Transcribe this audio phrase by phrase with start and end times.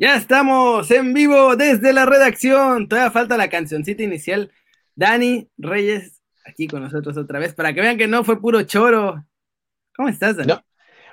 [0.00, 2.88] Ya estamos en vivo desde la redacción.
[2.88, 4.52] Todavía falta la cancioncita inicial.
[4.94, 9.24] Dani Reyes aquí con nosotros otra vez para que vean que no fue puro choro.
[9.96, 10.54] ¿Cómo estás, Dani?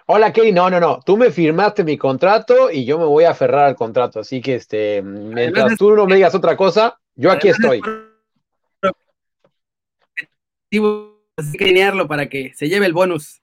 [0.06, 0.52] Hola, Key.
[0.52, 1.00] No, no, no.
[1.04, 4.20] Tú me firmaste mi contrato y yo me voy a aferrar al contrato.
[4.20, 7.82] Así que, este, mientras tú no me digas otra cosa, yo aquí estoy.
[11.38, 13.42] Así que para que se lleve el bonus.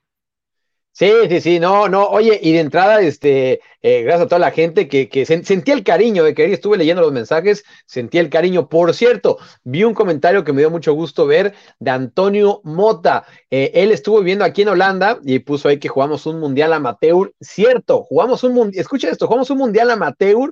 [0.95, 4.51] Sí, sí, sí, no, no, oye, y de entrada, este, eh, gracias a toda la
[4.51, 8.69] gente que, que sentía el cariño de que estuve leyendo los mensajes, sentía el cariño.
[8.69, 13.25] Por cierto, vi un comentario que me dio mucho gusto ver de Antonio Mota.
[13.49, 17.33] Eh, él estuvo viviendo aquí en Holanda y puso ahí que jugamos un mundial amateur.
[17.41, 20.51] Cierto, jugamos un mundial, escucha esto, jugamos un mundial amateur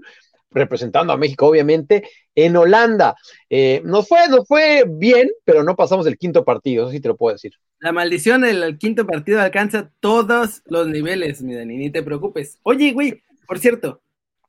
[0.49, 3.15] representando a México, obviamente, en Holanda.
[3.47, 7.09] Eh, nos, fue, nos fue bien, pero no pasamos el quinto partido, eso sí te
[7.09, 7.53] lo puedo decir.
[7.81, 12.59] La maldición del quinto partido alcanza todos los niveles, mi Dani, ni te preocupes.
[12.61, 14.03] Oye, güey, por cierto,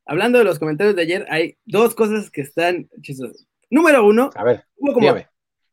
[0.04, 3.46] hablando de los comentarios de ayer, hay dos cosas que están chistosas.
[3.70, 4.64] Número uno, a ver,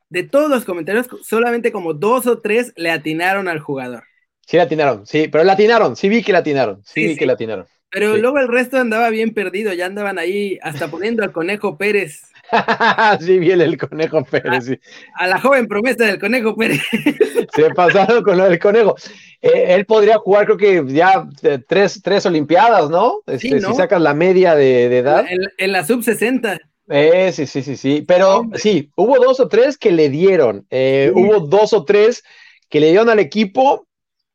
[0.10, 4.06] de todos los comentarios, solamente como dos o tres le atinaron al jugador.
[4.48, 7.26] Sí, le atinaron, sí, pero le atinaron, sí vi que le atinaron, sí, vi que
[7.26, 7.66] le atinaron.
[7.92, 12.22] Pero luego el resto andaba bien perdido, ya andaban ahí hasta poniendo al Conejo Pérez.
[13.20, 14.66] sí, viene el Conejo Pérez.
[14.66, 14.80] Sí.
[15.16, 16.82] A, la joven promesa del Conejo Pérez.
[17.54, 18.96] Se pasaron con lo del Conejo.
[19.42, 23.20] Eh, él podría jugar, creo que ya eh, tres, tres Olimpiadas, ¿no?
[23.28, 25.26] Este, si sacas la media de, edad.
[25.58, 26.60] En, la sub 60.
[26.90, 28.04] Eh, sí, sí, sí, sí.
[28.08, 30.66] Pero sí, hubo dos o tres que le dieron.
[30.70, 32.24] Hubo dos o tres
[32.70, 33.88] que le dieron al equipo,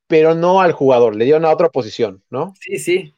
[0.07, 2.55] pero no al jugador, le dieron a otra posición, ¿no?
[2.61, 3.15] Sí, sí.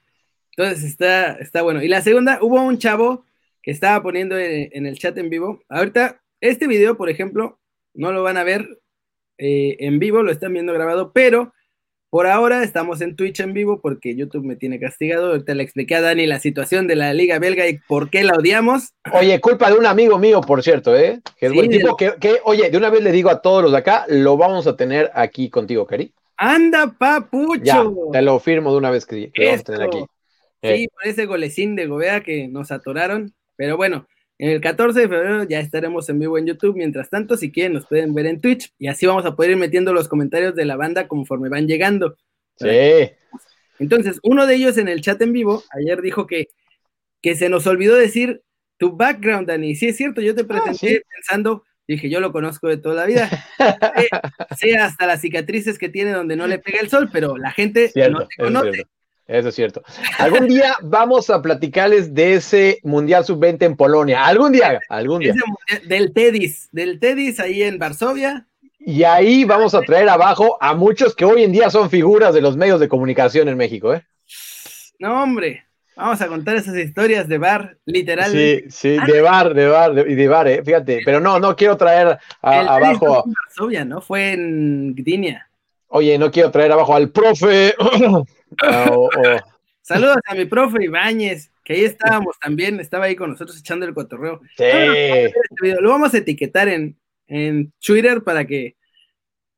[0.57, 1.83] Entonces está, está bueno.
[1.83, 3.26] Y la segunda, hubo un chavo
[3.67, 5.61] que estaba poniendo en, el chat en vivo.
[5.69, 7.59] Ahorita, este video, por ejemplo,
[7.95, 8.79] no lo van a ver
[9.39, 11.53] eh, en vivo, lo están viendo grabado, pero
[12.09, 15.31] por ahora estamos en Twitch en vivo porque YouTube me tiene castigado.
[15.31, 18.35] Ahorita le expliqué a Dani la situación de la Liga Belga y por qué la
[18.35, 18.95] odiamos.
[19.13, 21.21] Oye, culpa de un amigo mío, por cierto, ¿eh?
[21.37, 21.97] Que es buen tipo.
[21.97, 24.77] Que, oye, de una vez le digo a todos los de acá, lo vamos a
[24.77, 26.15] tener aquí contigo, Cari.
[26.37, 27.65] ¡Anda, papucho!
[27.65, 29.99] Ya, te lo firmo de una vez que, lo vamos a tener aquí.
[30.63, 30.89] Sí, eh.
[30.95, 33.35] por ese golecín de Gobea que nos atoraron.
[33.57, 34.07] Pero bueno,
[34.39, 36.77] en el 14 de febrero ya estaremos en vivo en YouTube.
[36.77, 39.57] Mientras tanto, si quieren, nos pueden ver en Twitch y así vamos a poder ir
[39.57, 42.17] metiendo los comentarios de la banda conforme van llegando.
[42.57, 43.11] Sí.
[43.79, 46.49] Entonces, uno de ellos en el chat en vivo ayer dijo que,
[47.23, 48.43] que se nos olvidó decir
[48.79, 49.75] tu background, Dani.
[49.75, 53.07] Sí, es cierto, yo te ah, presenté pensando, dije, yo lo conozco de toda la
[53.07, 53.31] vida.
[54.59, 57.91] sé, hasta las cicatrices que tiene donde no le pega el sol, pero la gente
[58.11, 58.87] no te conoce.
[59.27, 59.83] Eso es cierto.
[60.19, 64.25] Algún día vamos a platicarles de ese Mundial Sub-20 en Polonia.
[64.25, 65.35] Algún día, algún día.
[65.85, 68.47] del Tedis, del Tedis ahí en Varsovia.
[68.79, 72.41] Y ahí vamos a traer abajo a muchos que hoy en día son figuras de
[72.41, 74.05] los medios de comunicación en México, ¿eh?
[75.01, 75.65] No, hombre.
[75.97, 78.31] Vamos a contar esas historias de bar, literal.
[78.31, 80.63] Sí, sí, de bar, de bar, y de, bar, ¿eh?
[80.63, 81.01] fíjate.
[81.05, 83.23] Pero no, no quiero traer abajo.
[83.23, 84.01] Fue en Varsovia, ¿no?
[84.03, 85.49] Fue en Gdynia.
[85.89, 87.75] Oye, no quiero traer abajo al profe.
[88.63, 88.89] Ah,
[89.83, 93.93] Saludos a mi profe Ibáñez, que ahí estábamos también, estaba ahí con nosotros echando el
[93.93, 94.41] cotorreo.
[94.57, 94.65] Sí.
[95.81, 98.77] Lo vamos a etiquetar en, en Twitter para que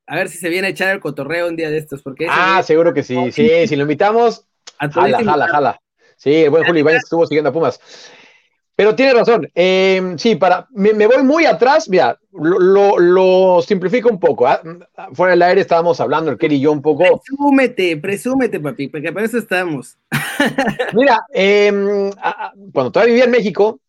[0.08, 2.02] a ver si se viene a echar el cotorreo un día de estos.
[2.02, 4.46] Porque ah, seguro que sí, sí, si lo invitamos,
[4.92, 5.80] jala, jala, jala.
[6.16, 7.78] Sí, el buen Julio Ibáñez estuvo siguiendo a Pumas.
[8.78, 9.50] Pero tiene razón.
[9.56, 11.88] Em, sí, para, me, voy muy atrás.
[11.88, 14.46] Mira, lo, simplifico un poco.
[14.46, 14.62] ¿ah?
[15.14, 17.02] Fuera del aire estábamos hablando, el Kerry y yo un poco.
[17.02, 19.98] Presúmete, presúmete, papi, porque para eso estamos.
[20.94, 22.12] Mira, em,
[22.72, 23.80] cuando todavía vivía en México,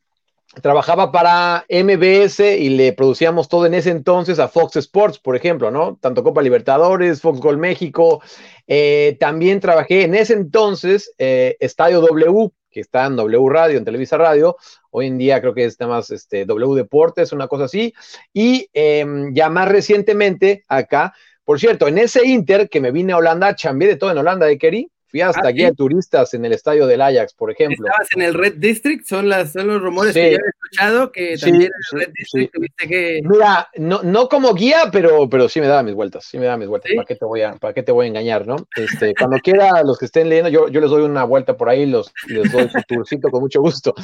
[0.64, 5.70] trabajaba para MBS y le producíamos todo en ese entonces a Fox Sports, por ejemplo,
[5.70, 6.00] ¿no?
[6.02, 8.24] Tanto Copa Libertadores, Fox Gol México.
[8.66, 13.86] Eh, también trabajé en ese entonces eh, Estadio W que está en W Radio, en
[13.86, 14.58] Televisa Radio.
[14.92, 17.94] Hoy en día creo que está más este, W Deportes, una cosa así.
[18.34, 21.14] Y em, ya más recientemente acá,
[21.44, 24.46] por cierto, en ese Inter que me vine a Holanda, chambié de todo en Holanda,
[24.46, 24.92] de ¿eh, Kerry?
[25.10, 27.88] Fui hasta ah, guía turistas en el estadio del Ajax, por ejemplo.
[27.88, 31.36] Estabas en el Red District, son, las, son los rumores que yo he escuchado, que
[31.36, 33.22] también en el Red District tuviste que...
[33.24, 36.58] Mira, no, no como guía, pero, pero sí me daba mis vueltas, sí me daba
[36.58, 36.92] mis vueltas.
[36.96, 38.58] ¿Para qué te voy a, para qué te voy a engañar, no?
[38.76, 41.88] Este, cuando quiera, los que estén leyendo, yo, yo les doy una vuelta por ahí,
[41.88, 43.96] los, les doy su tourcito con mucho gusto.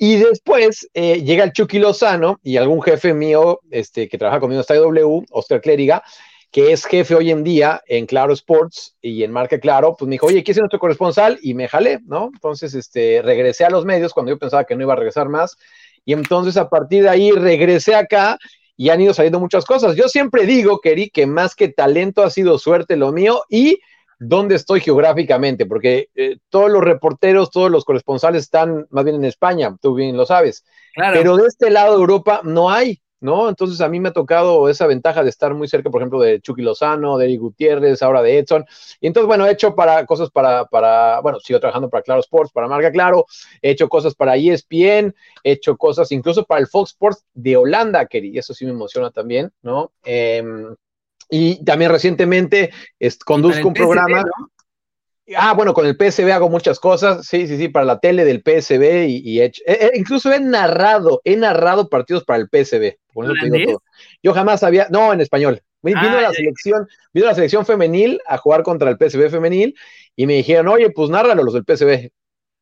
[0.00, 4.58] Y después eh, llega el Chucky Lozano y algún jefe mío este, que trabaja conmigo
[4.58, 6.04] en Estadio W, Oscar Clériga,
[6.50, 10.14] que es jefe hoy en día en Claro Sports y en Marca Claro, pues me
[10.14, 11.38] dijo, oye, ¿quién es nuestro corresponsal?
[11.42, 12.30] Y me jalé, ¿no?
[12.32, 15.56] Entonces, este, regresé a los medios cuando yo pensaba que no iba a regresar más.
[16.04, 18.38] Y entonces, a partir de ahí, regresé acá
[18.76, 19.96] y han ido saliendo muchas cosas.
[19.96, 23.78] Yo siempre digo, Keri, que más que talento ha sido suerte lo mío y
[24.18, 29.24] dónde estoy geográficamente, porque eh, todos los reporteros, todos los corresponsales están más bien en
[29.24, 30.64] España, tú bien lo sabes.
[30.94, 33.48] Pero de este lado de Europa no hay, ¿no?
[33.48, 36.40] Entonces a mí me ha tocado esa ventaja de estar muy cerca, por ejemplo, de
[36.40, 38.64] Chucky Lozano, de Eric Gutiérrez, ahora de Edson.
[39.00, 42.52] Y entonces, bueno, he hecho para cosas para, para, bueno, sigo trabajando para Claro Sports,
[42.52, 43.26] para Marca Claro,
[43.62, 48.06] he hecho cosas para ESPN, he hecho cosas incluso para el Fox Sports de Holanda,
[48.06, 49.92] que y eso sí me emociona también, ¿no?
[50.04, 50.74] Em,
[51.30, 52.70] y también recientemente
[53.24, 54.24] conduzco un programa.
[55.36, 58.42] Ah, bueno, con el PSB hago muchas cosas, sí, sí, sí, para la tele del
[58.42, 59.52] PSB y, he
[59.94, 62.96] incluso he narrado, he narrado partidos para el PSB.
[64.22, 65.62] Yo jamás había, no, en español.
[65.82, 69.76] Vino ah, la selección, vino la selección femenil a jugar contra el PSB femenil
[70.16, 72.10] y me dijeron, oye, pues nárralo los del PSB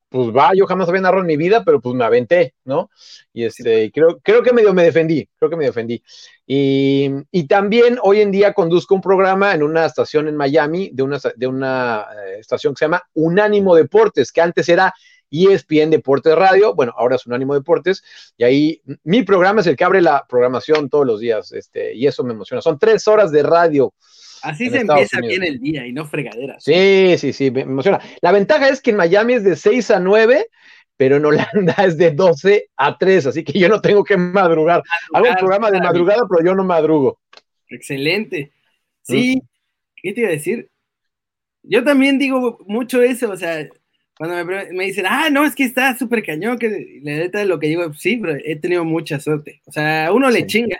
[0.08, 2.90] pues va, yo jamás había narrado en mi vida, pero pues me aventé, ¿no?
[3.32, 6.02] Y este, creo, creo que medio me defendí, creo que me defendí.
[6.46, 11.02] Y, y, también hoy en día conduzco un programa en una estación en Miami, de
[11.02, 14.94] una, de una eh, estación que se llama Unánimo Deportes, que antes era
[15.30, 18.02] ESPN Deportes Radio, bueno, ahora es Unánimo Deportes,
[18.36, 22.06] y ahí mi programa es el que abre la programación todos los días, este, y
[22.06, 22.62] eso me emociona.
[22.62, 23.92] Son tres horas de radio
[24.42, 26.62] Así se empieza bien el día y no fregaderas.
[26.62, 28.00] Sí, sí, sí, me emociona.
[28.20, 30.46] La ventaja es que en Miami es de 6 a 9,
[30.96, 34.82] pero en Holanda es de 12 a 3, así que yo no tengo que madrugar.
[35.12, 37.18] Hago un programa de madrugada, pero yo no madrugo.
[37.68, 38.52] Excelente.
[39.02, 39.42] Sí,
[39.96, 40.68] ¿qué te iba a decir?
[41.62, 43.68] Yo también digo mucho eso, o sea,
[44.16, 47.58] cuando me, dicen, ah, no, es que está súper cañón, que la neta de lo
[47.58, 49.60] que digo, sí, pero he tenido mucha suerte.
[49.66, 50.78] O sea, uno le chinga,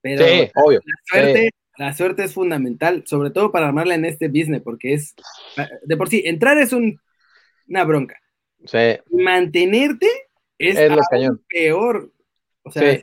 [0.00, 0.80] pero sí, obvio.
[0.84, 5.14] la suerte la suerte es fundamental, sobre todo para armarla en este business, porque es,
[5.84, 8.20] de por sí, entrar es una bronca.
[8.66, 8.98] Sí.
[9.10, 10.06] Mantenerte
[10.58, 10.78] es,
[11.48, 12.12] peor.
[12.62, 13.00] O sea,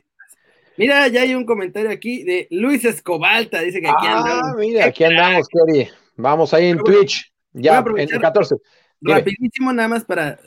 [0.76, 4.56] mira, ya hay un comentario aquí de Luis Escobalta, dice que aquí ah, andamos.
[4.58, 5.88] mira, aquí andamos, Kerry.
[6.16, 8.54] Vamos ahí en Twitch, ya en 14.
[9.00, 10.38] Rapidísimo, nada más para,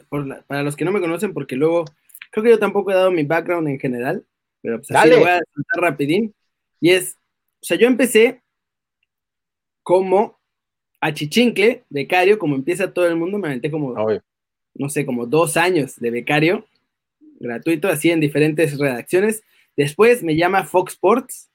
[0.48, 1.86] para los que no me conocen, porque luego
[2.32, 4.26] creo que yo tampoco he dado mi background en general,
[4.62, 6.34] pero pues así lo voy a contar rapidín.
[6.80, 7.18] Y es,
[7.62, 8.42] o sea, yo empecé
[9.84, 10.40] como
[11.02, 13.96] achichincle, becario, como empieza todo el mundo, me aventé como,
[14.76, 16.66] no sé, como dos años de becario,
[17.40, 19.44] gratuito, así en diferentes redacciones.
[19.76, 21.50] Después me llama Fox Sports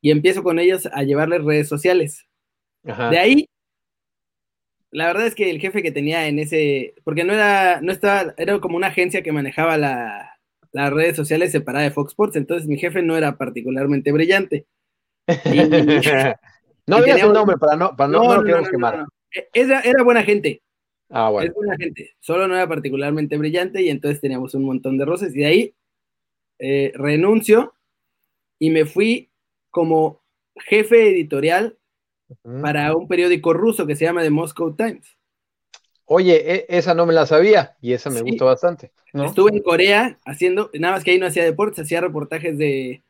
[0.00, 2.26] y empiezo con ellos a llevarles redes sociales.
[2.82, 3.48] De ahí,
[4.90, 8.34] la verdad es que el jefe que tenía en ese, porque no era, no estaba,
[8.36, 12.78] era como una agencia que manejaba las redes sociales separada de Fox Sports, entonces mi
[12.78, 14.66] jefe no era particularmente brillante.
[16.86, 19.04] no digas un nombre para no, para no, no, quemar.
[19.30, 20.62] E, era, buena gente.
[21.10, 21.48] Ah, bueno.
[21.48, 22.14] Es buena gente.
[22.20, 25.34] Solo no era particularmente brillante y entonces teníamos un montón de roces.
[25.34, 25.74] Y de ahí
[26.58, 27.74] eh, renuncio
[28.58, 29.30] y me fui
[29.70, 30.22] como
[30.56, 31.77] jefe editorial
[32.62, 35.16] para un periódico ruso que se llama The Moscow Times.
[36.04, 38.92] Oye, e, esa no me la sabía y esa me gustó bastante.
[39.12, 43.02] Estuve en Corea haciendo, nada más que ahí no hacía deportes, hacía reportajes de,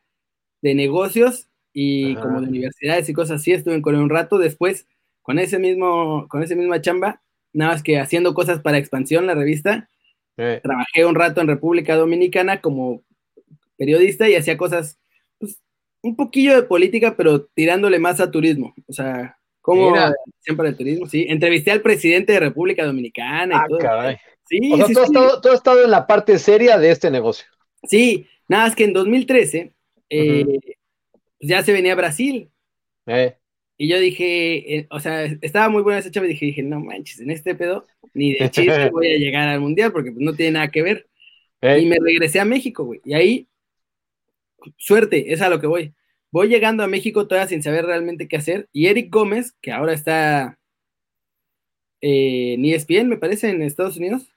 [0.63, 4.87] de negocios y como de universidades y cosas así, estuve en Corea un rato, después
[5.23, 7.21] con ese mismo, con esa misma chamba,
[7.53, 9.89] nada más que haciendo cosas para expansión, la revista,
[10.35, 13.03] trabajé un rato en República Dominicana como
[13.77, 14.98] periodista y hacía cosas,
[16.03, 19.95] un poquillo de política, pero tirándole más a turismo, o sea, como
[20.41, 23.79] siempre el turismo, sí, entrevisté al presidente de República Dominicana y ah, todo.
[23.79, 24.17] Caray.
[24.45, 27.47] Sí, o sea, todo, Estado, estado en la parte seria de este negocio.
[27.85, 29.75] Sí, nada más que en 2013
[30.11, 30.77] eh, pues
[31.41, 32.51] ya se venía a Brasil.
[33.07, 33.37] Eh.
[33.77, 36.81] Y yo dije, eh, o sea, estaba muy buena esa chava y dije, dije, no
[36.81, 40.35] manches, en este pedo ni de chiste voy a llegar al mundial porque pues, no
[40.35, 41.07] tiene nada que ver.
[41.61, 43.01] Y me regresé a México, güey.
[43.05, 43.49] Y ahí,
[44.77, 45.95] suerte, es a lo que voy.
[46.31, 48.69] Voy llegando a México todavía sin saber realmente qué hacer.
[48.73, 50.59] Y Eric Gómez, que ahora está
[52.01, 54.29] en ESPN, me parece, en Estados Unidos,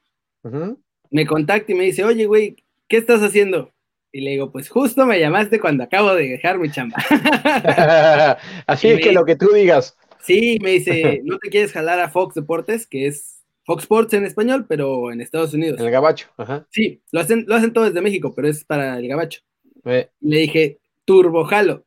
[1.10, 2.56] me contacta y me dice, oye, güey,
[2.88, 3.72] ¿qué estás haciendo?
[4.13, 6.98] Y le digo, pues justo me llamaste cuando acabo de dejar mi chamba.
[8.68, 9.98] Así es que lo que tú digas.
[10.22, 14.25] Sí, me dice, ¿no te quieres jalar a Fox Deportes, que es Fox Sports en
[14.25, 15.80] español, pero en Estados Unidos?
[15.80, 16.68] En el Gabacho, ajá.
[16.70, 19.42] Sí, lo hacen, lo hacen todo desde México, pero es para el Gabacho.
[19.83, 21.85] Le dije, turbo jalo.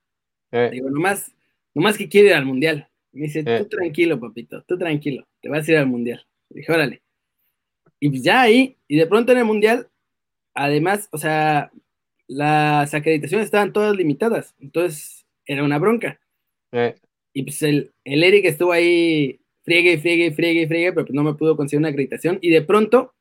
[0.50, 1.34] Le digo, nomás,
[1.74, 2.88] nomás que quiere ir al mundial.
[3.12, 6.26] Me dice, tú tranquilo, papito, tú tranquilo, te vas a ir al mundial.
[6.50, 7.02] Le dije, órale.
[8.00, 9.88] Y pues ya ahí, y de pronto en el mundial,
[10.52, 11.70] además, o sea,
[12.26, 16.20] las acreditaciones estaban todas limitadas, entonces era una bronca.
[16.72, 16.94] Eh.
[17.32, 21.34] Y pues el, el, Eric estuvo ahí, friegue, friegue, friegue, friegue, pero pues no me
[21.34, 22.38] pudo conseguir una acreditación.
[22.40, 23.14] Y de pronto,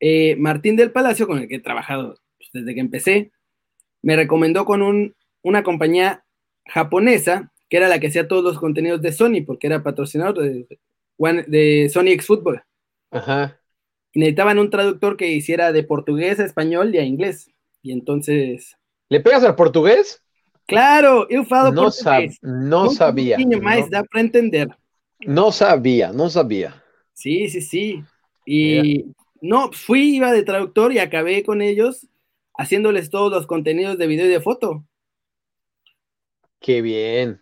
[0.00, 3.32] eh, Martín del Palacio, con el que he trabajado pues, desde que empecé,
[4.02, 6.24] me recomendó con un, una compañía
[6.66, 10.66] japonesa que era la que hacía todos los contenidos de Sony, porque era patrocinador de,
[11.46, 12.62] de Sony X Football.
[13.10, 13.58] Ajá.
[14.12, 17.50] Y necesitaban un traductor que hiciera de portugués a español y a inglés.
[17.80, 18.76] Y entonces.
[19.08, 20.22] ¿Le pegas al portugués?
[20.66, 22.38] Claro, eu falo no portugués.
[22.42, 23.38] no sabía.
[23.38, 24.68] Un más da para entender.
[25.20, 26.82] No sabía, no sabía.
[27.14, 28.04] Sí, sí, sí.
[28.44, 29.06] Y
[29.40, 32.06] no, fui, iba de traductor y acabé con ellos
[32.54, 34.84] haciéndoles todos los contenidos de video y de foto.
[36.60, 37.38] Qué bien.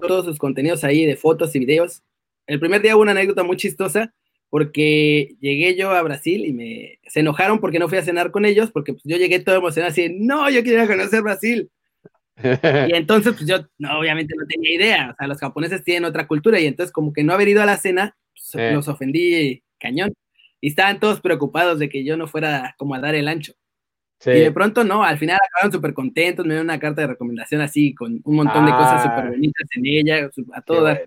[0.00, 2.02] todos sus contenidos ahí de fotos y videos.
[2.46, 4.14] El primer día hubo una anécdota muy chistosa
[4.50, 8.46] porque llegué yo a Brasil y me se enojaron porque no fui a cenar con
[8.46, 11.70] ellos porque pues, yo llegué todo emocionado así, no, yo quería conocer Brasil.
[12.36, 12.38] y
[12.94, 16.58] entonces pues yo no, obviamente no tenía idea, o sea, los japoneses tienen otra cultura
[16.58, 20.14] y entonces como que no haber ido a la cena, pues, los ofendí cañón.
[20.60, 23.54] Y estaban todos preocupados de que yo no fuera como a dar el ancho.
[24.26, 27.60] Y de pronto no, al final acabaron súper contentos, me dieron una carta de recomendación
[27.60, 29.30] así, con un montón de cosas súper ah.
[29.30, 30.98] bonitas en ella, a todas.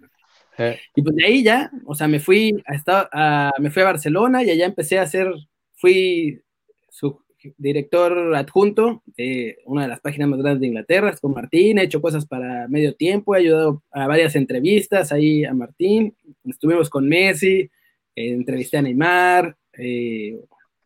[0.57, 0.79] Eh.
[0.95, 4.43] Y pues de ahí ya, o sea, me fui a, a, me fui a Barcelona
[4.43, 5.29] y allá empecé a hacer,
[5.75, 6.41] fui
[6.89, 7.19] su
[7.57, 12.01] director adjunto de una de las páginas más grandes de Inglaterra, con Martín, he hecho
[12.01, 16.15] cosas para medio tiempo, he ayudado a varias entrevistas ahí a Martín,
[16.45, 17.69] estuvimos con Messi,
[18.15, 19.55] entrevisté a Neymar.
[19.73, 20.39] Eh,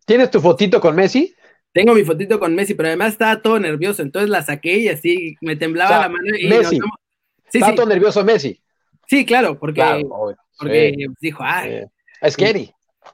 [0.06, 1.34] ¿Tienes tu fotito con Messi?
[1.72, 5.36] Tengo mi fotito con Messi, pero además estaba todo nervioso, entonces la saqué y así
[5.42, 6.38] me temblaba la mano.
[6.38, 6.80] Y Messi.
[7.52, 8.62] estaba todo nervioso Messi.
[9.08, 9.82] Sí, claro, porque,
[10.58, 12.72] porque dijo, ah, es scary.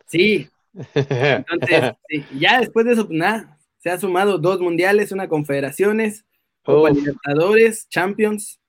[0.08, 0.48] Sí.
[0.94, 1.94] Entonces,
[2.38, 6.26] ya después de eso, pues, nada, se ha sumado dos mundiales, una confederaciones,
[6.64, 8.62] Copa Libertadores, Champions,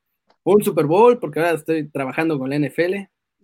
[0.43, 2.95] un Super Bowl, porque ahora estoy trabajando con la NFL.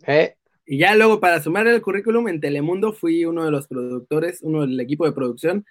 [0.07, 0.38] Eh.
[0.71, 4.61] Y ya luego, para sumar el currículum, en Telemundo fui uno de los productores, uno
[4.61, 5.65] del equipo de producción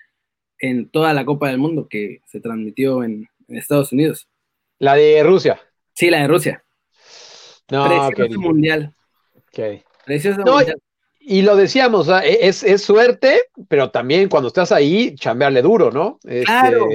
[0.58, 4.28] en toda la Copa del Mundo que se transmitió en, Estados Unidos.
[4.80, 5.62] ¿La de Rusia?
[5.94, 6.66] Sí, la de Rusia.
[7.72, 8.94] No, Precioso mundial.
[9.50, 9.84] Okay.
[10.04, 10.82] Precioso mundial.
[11.20, 16.20] Y lo decíamos, e, es, es, suerte, pero también cuando estás ahí, chambearle duro, ¿no?
[16.24, 16.88] Este, claro.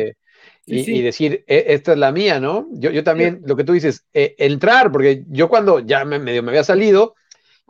[0.66, 2.66] y, decir, e, esta es la mía, ¿no?
[2.73, 6.42] Yo, yo también, lo que tú dices, e, entrar, porque yo cuando ya me, medio
[6.42, 7.14] me había salido,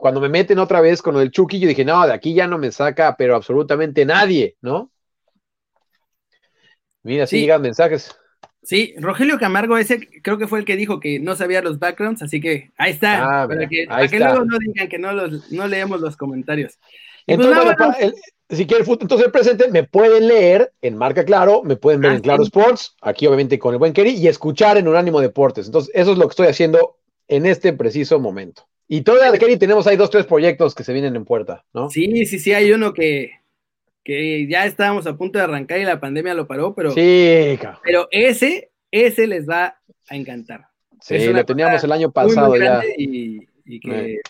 [0.03, 2.59] cuando me meten otra vez con el Chucky, yo dije, no, de aquí ya no
[2.59, 4.91] me saca, pero absolutamente nadie, ¿no?
[7.05, 8.13] Mira, sí, llegan mensajes.
[8.65, 12.21] Sí, Rogelio Camargo, ese creo que fue el que dijo que no sabía los backgrounds,
[12.21, 13.87] así que ahí está, ah, para, que,
[14.19, 16.81] luego no digan que no, los, no leemos los comentarios.
[17.25, 18.15] Pues entonces,
[18.51, 22.15] si quieren entonces el presente, me pueden leer en Marca Claro, me pueden ver ah,
[22.17, 25.67] en Claro Sports, aquí obviamente con el buen Kerry, y escuchar en Unánimo Deportes.
[25.67, 28.67] Entonces, eso es lo que estoy haciendo en este preciso momento.
[28.95, 31.89] Y todavía, Kerry, tenemos ahí dos, tres proyectos que se vienen en puerta, ¿no?
[31.89, 33.31] Sí, sí, sí, hay uno que,
[34.05, 38.07] que ya estábamos a punto de arrancar y la pandemia lo paró, pero, sí, pero
[38.11, 39.79] ese, ese les va
[40.11, 40.67] a encantar.
[41.01, 42.83] Sí, lo teníamos el año pasado ya.
[42.99, 43.47] Y,
[43.81, 44.21] que,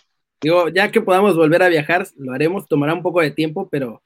[0.40, 4.04] digo, ya que podamos volver a viajar, lo haremos, tomará un poco de tiempo, pero,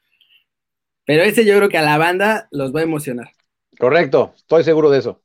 [1.05, 3.29] pero ese yo creo que a la banda los va a emocionar.
[3.77, 5.21] Correcto, estoy seguro de eso.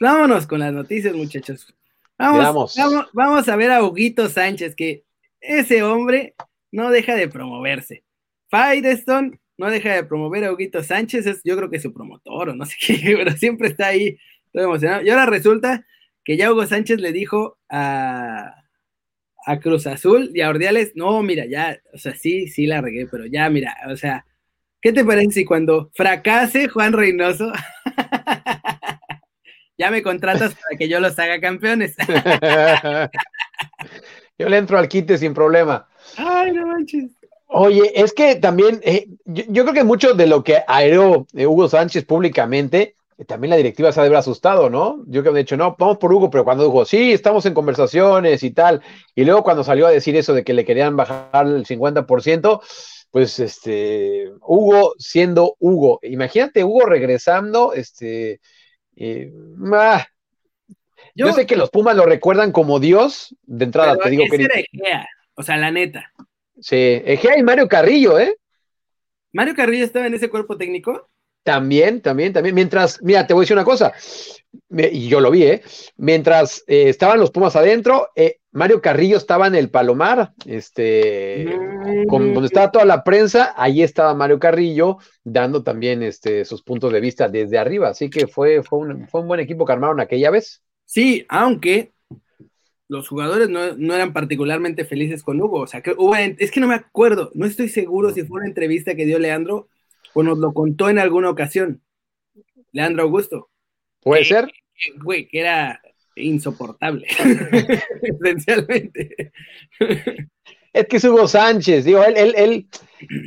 [0.00, 1.72] Vámonos con las noticias, muchachos.
[2.18, 5.04] Vamos, vamos, vamos a ver a Huguito Sánchez, que
[5.40, 6.34] ese hombre
[6.72, 8.04] no deja de promoverse.
[8.50, 12.50] Firestone no deja de promover a Huguito Sánchez, es, yo creo que es su promotor
[12.50, 14.18] o no sé qué, pero siempre está ahí
[14.52, 15.02] todo emocionado.
[15.02, 15.86] Y ahora resulta
[16.24, 18.64] que ya Hugo Sánchez le dijo a,
[19.46, 23.06] a Cruz Azul y a Ordiales, no, mira, ya, o sea, sí, sí la regué,
[23.06, 24.26] pero ya, mira, o sea,
[24.80, 27.52] ¿qué te parece si cuando fracase Juan Reynoso,
[29.78, 31.94] ya me contratas para que yo los haga campeones?
[34.38, 35.88] yo le entro al quite sin problema.
[36.16, 37.10] Ay, no manches.
[37.48, 41.68] Oye, es que también, eh, yo, creo que mucho de lo que aeró eh, Hugo
[41.68, 45.04] Sánchez públicamente, eh, también la directiva se ha de haber asustado, ¿no?
[45.06, 47.54] Yo creo que de hecho, no, vamos por Hugo, pero cuando dijo, sí, estamos en
[47.54, 48.82] conversaciones y tal,
[49.14, 52.60] y luego cuando salió a decir eso de que le querían bajar el 50%,
[53.12, 58.40] pues este, Hugo siendo Hugo, imagínate Hugo regresando, este,
[59.72, 60.06] ah,
[61.14, 64.46] yo, sé que los Pumas lo recuerdan como Dios, de entrada te digo que...
[65.34, 66.12] o sea, la neta.
[66.60, 68.36] Sí, Egea y Mario Carrillo, ¿eh?
[69.32, 71.08] ¿Mario Carrillo estaba en ese cuerpo técnico?
[71.42, 72.54] También, también, también.
[72.54, 73.92] Mientras, mira, te voy a decir una cosa,
[74.70, 75.62] y yo lo vi, ¿eh?
[75.96, 81.44] Mientras eh, estaban los Pumas adentro, eh, Mario Carrillo estaba en el Palomar, este,
[82.08, 86.90] con, donde estaba toda la prensa, ahí estaba Mario Carrillo dando también este, sus puntos
[86.90, 87.90] de vista desde arriba.
[87.90, 90.62] Así que fue, fue, un, fue un buen equipo que armaron aquella vez.
[90.86, 91.92] Sí, aunque
[92.88, 95.60] los jugadores no, eran particularmente felices con Hugo.
[95.60, 95.94] O sea, que
[96.38, 99.68] es que no me acuerdo, no estoy seguro si fue una entrevista que dio Leandro
[100.14, 101.82] o nos lo contó en alguna ocasión.
[102.72, 103.50] Leandro Augusto.
[104.00, 104.50] Puede ser.
[105.02, 105.82] güey, que era
[106.16, 107.06] insoportable,
[108.02, 109.32] esencialmente.
[110.72, 112.66] Es que es Hugo Sánchez, digo, él, él, él,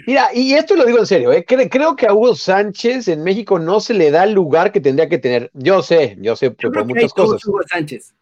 [0.05, 1.45] mira, y esto lo digo en serio, ¿eh?
[1.45, 5.09] creo que a Hugo Sánchez en México no se le da el lugar que tendría
[5.09, 5.49] que tener.
[5.53, 7.45] Yo sé, yo sé por, muchas cosas.
[7.45, 8.13] Hugo Sánchez.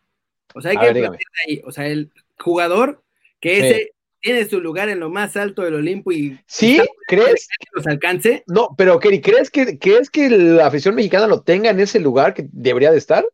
[0.53, 1.11] O sea, hay que ver,
[1.45, 1.61] ahí.
[1.65, 3.03] O sea, el jugador
[3.39, 6.81] que ese tiene su lugar en lo más alto del Olimpo y ¿Sí?
[7.07, 8.43] ¿Crees que los alcance?
[8.47, 12.33] No, pero Kerry, ¿crees que, ¿crees que la afición mexicana lo tenga en ese lugar
[12.33, 13.25] que debería de estar?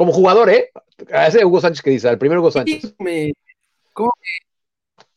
[0.00, 0.70] Como jugador, ¿eh?
[1.12, 2.94] A ese Hugo Sánchez que dice, al primer Hugo Sánchez.
[3.00, 3.34] me,
[3.92, 4.10] ¿cómo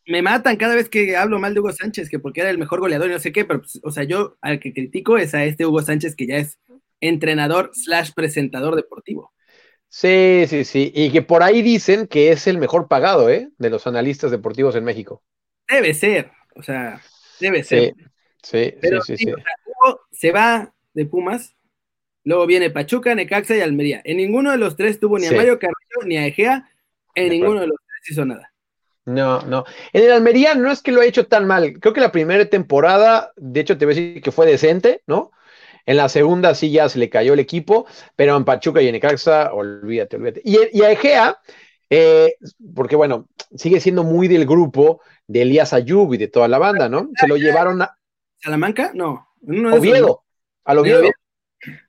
[0.06, 2.82] me matan cada vez que hablo mal de Hugo Sánchez, que porque era el mejor
[2.82, 5.46] goleador y no sé qué, pero, pues, o sea, yo al que critico es a
[5.46, 6.60] este Hugo Sánchez que ya es
[7.00, 9.32] entrenador slash presentador deportivo.
[9.88, 10.92] Sí, sí, sí.
[10.94, 13.48] Y que por ahí dicen que es el mejor pagado, ¿eh?
[13.58, 15.24] De los analistas deportivos en México.
[15.66, 17.02] Debe ser, o sea,
[17.40, 17.94] debe ser.
[18.42, 19.32] Sí, sí, sí, sí.
[19.32, 21.56] Hugo se va de Pumas,
[22.24, 24.02] luego viene Pachuca, Necaxa y Almería.
[24.04, 26.70] En ninguno de los tres tuvo ni a Mario Carrillo ni a Egea,
[27.16, 28.54] en ninguno de los tres hizo nada.
[29.06, 29.66] No, no.
[29.92, 31.74] En el Almería no es que lo haya hecho tan mal.
[31.80, 35.32] Creo que la primera temporada, de hecho, te voy a decir que fue decente, ¿no?
[35.86, 38.94] En la segunda sí ya se le cayó el equipo, pero en Pachuca y en
[38.94, 40.42] Necaxa, olvídate, olvídate.
[40.46, 41.38] Y, a Egea,
[41.90, 42.36] eh,
[42.74, 46.88] porque bueno, sigue siendo muy del grupo de Elías Ayub y de toda la banda,
[46.88, 47.10] ¿no?
[47.20, 47.98] Se lo llevaron a.
[48.40, 48.92] ¿Salamanca?
[48.94, 49.28] No.
[49.42, 50.24] Oviedo.
[50.64, 51.10] Al Oviedo.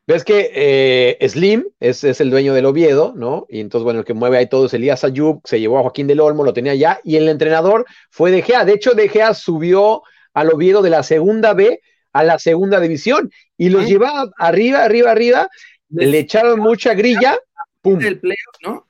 [0.07, 3.47] Ves que eh, Slim es, el dueño del Oviedo, ¿no?
[3.49, 6.07] Y entonces, bueno, el que mueve ahí todo es Elías Ayub, se llevó a Joaquín
[6.07, 8.65] del Olmo, lo tenía ya, y el entrenador fue De Gea.
[8.65, 10.03] De hecho, De Gea subió
[10.35, 11.81] al Oviedo de la segunda B
[12.15, 15.49] a la segunda división y los llevaba arriba, arriba, arriba,
[15.91, 17.37] le echaron mucha grilla,
[17.83, 17.99] pum.
[17.99, 18.87] Del playoff, ¿no?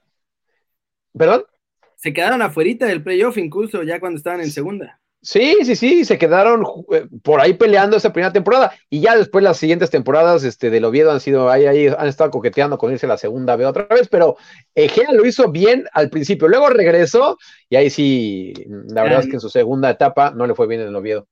[1.17, 1.45] ¿Perdón?
[1.97, 5.01] Se quedaron afuera del playoff incluso ya cuando estaban en segunda.
[5.25, 9.43] Sí, sí, sí, se quedaron eh, por ahí peleando esa primera temporada y ya después
[9.43, 13.07] las siguientes temporadas este, del Oviedo han sido ahí, ahí han estado coqueteando con irse
[13.07, 14.37] la segunda B otra vez, pero
[14.75, 17.39] Egea lo hizo bien al principio, luego regresó
[17.71, 18.53] y ahí sí,
[18.89, 21.27] la verdad es que en su segunda etapa no le fue bien en el Oviedo.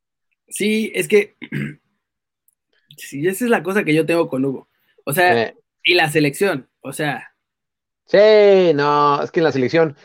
[0.49, 1.37] Sí, es que
[2.96, 4.70] sí, esa es la cosa que yo tengo con Hugo.
[5.05, 5.57] O sea, eh.
[5.85, 7.35] y la selección, o sea.
[8.07, 9.96] Sí, no, es que en la selección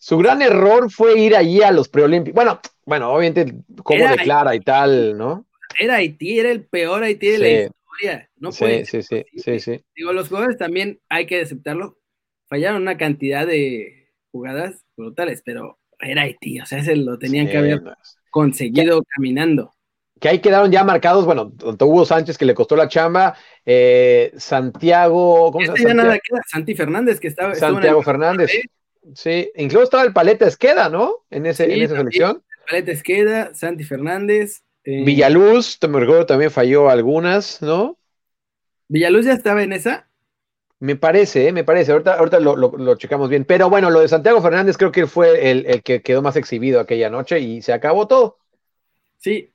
[0.00, 2.34] su gran error fue ir allí a los preolímpicos.
[2.34, 5.46] Bueno, bueno, obviamente, cómo declara y tal, ¿no?
[5.78, 8.30] Era Haití, era el peor Haití de la historia.
[8.36, 11.98] No sí, sí, sí, sí, sí, Digo, los jugadores también hay que aceptarlo.
[12.48, 17.58] Fallaron una cantidad de jugadas brutales, pero era Haití, o sea, se lo tenían que
[17.58, 17.82] haber
[18.30, 19.74] conseguido caminando.
[20.18, 23.36] Que ahí quedaron ya marcados, bueno, tanto Hugo Sánchez que le costó la chamba,
[23.66, 26.18] eh, Santiago, ¿cómo se este llama?
[26.46, 27.54] Santi Fernández que estaba.
[27.54, 28.50] Santiago Fernández.
[29.14, 31.24] Sí, incluso estaba el Paleta Esqueda, ¿no?
[31.30, 32.42] En, ese, en esa selección.
[32.68, 34.62] Paleta Esqueda, Santi Fernández.
[34.84, 37.98] Eh, Villaluz, también falló algunas, ¿no?
[38.88, 40.08] ¿Villaluz ya estaba en esa?
[40.80, 41.52] Me parece, ¿eh?
[41.52, 41.92] me parece.
[41.92, 43.44] Ahorita, ahorita lo, checamos bien.
[43.44, 47.10] Pero bueno, lo de Santiago Fernández creo que fue el, que quedó más exhibido aquella
[47.10, 48.38] noche y se acabó todo.
[49.18, 49.52] Sí.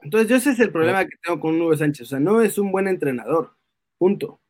[0.00, 2.06] Entonces, ese es el problema que tengo con Hugo Sánchez.
[2.06, 3.54] O sea, no es un buen entrenador.
[3.98, 4.40] Punto.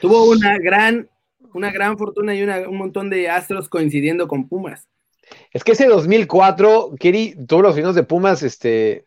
[0.00, 1.10] Tuvo una gran
[1.54, 4.88] una gran fortuna y un montón de astros coincidiendo con Pumas.
[5.52, 9.04] Es que ese 2004, Keri, todos los finos de Pumas, este,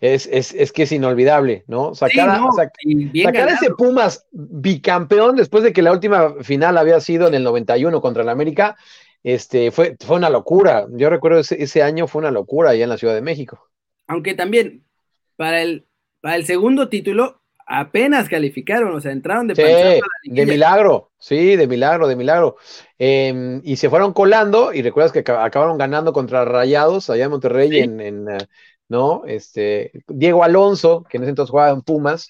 [0.00, 1.94] es, que es inolvidable, ¿no?
[1.94, 2.40] Sacar,
[3.12, 8.22] ese Pumas bicampeón después de que la última final había sido en el 91 contra
[8.22, 8.76] el América,
[9.22, 10.86] este, fue, fue una locura.
[10.92, 13.68] Yo recuerdo ese, ese año fue una locura allá en la Ciudad de México.
[14.06, 14.84] Aunque también,
[15.36, 15.86] para el,
[16.20, 17.39] para el segundo título,
[17.70, 19.62] apenas calificaron, o sea, entraron de sí,
[20.24, 22.56] de milagro, sí, de milagro, de milagro.
[22.98, 27.78] Em, y se fueron colando, y recuerdas que acabaron ganando contra Rayados allá en Monterrey,
[27.78, 28.38] en, eh,
[28.88, 29.22] ¿no?
[29.24, 32.28] Este, Diego Alonso, que en ese entonces jugaba en Pumas,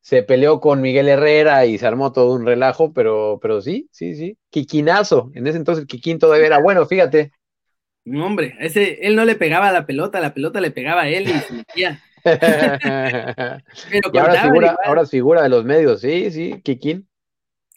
[0.00, 4.14] Se, peleó, con Miguel Herrera y se armó todo un relajo, pero, pero sí, sí,
[4.14, 4.38] sí.
[4.50, 7.32] Quiquinazo, en ese entonces el Quiquín todavía era bueno, fíjate.
[8.04, 11.08] No, hombre, ese, él no le pegaba a la pelota, la pelota le pegaba a
[11.08, 12.00] él y se metía.
[13.90, 17.08] Pero ahora, figura, ahora figura de los medios, sí, sí, Kikín.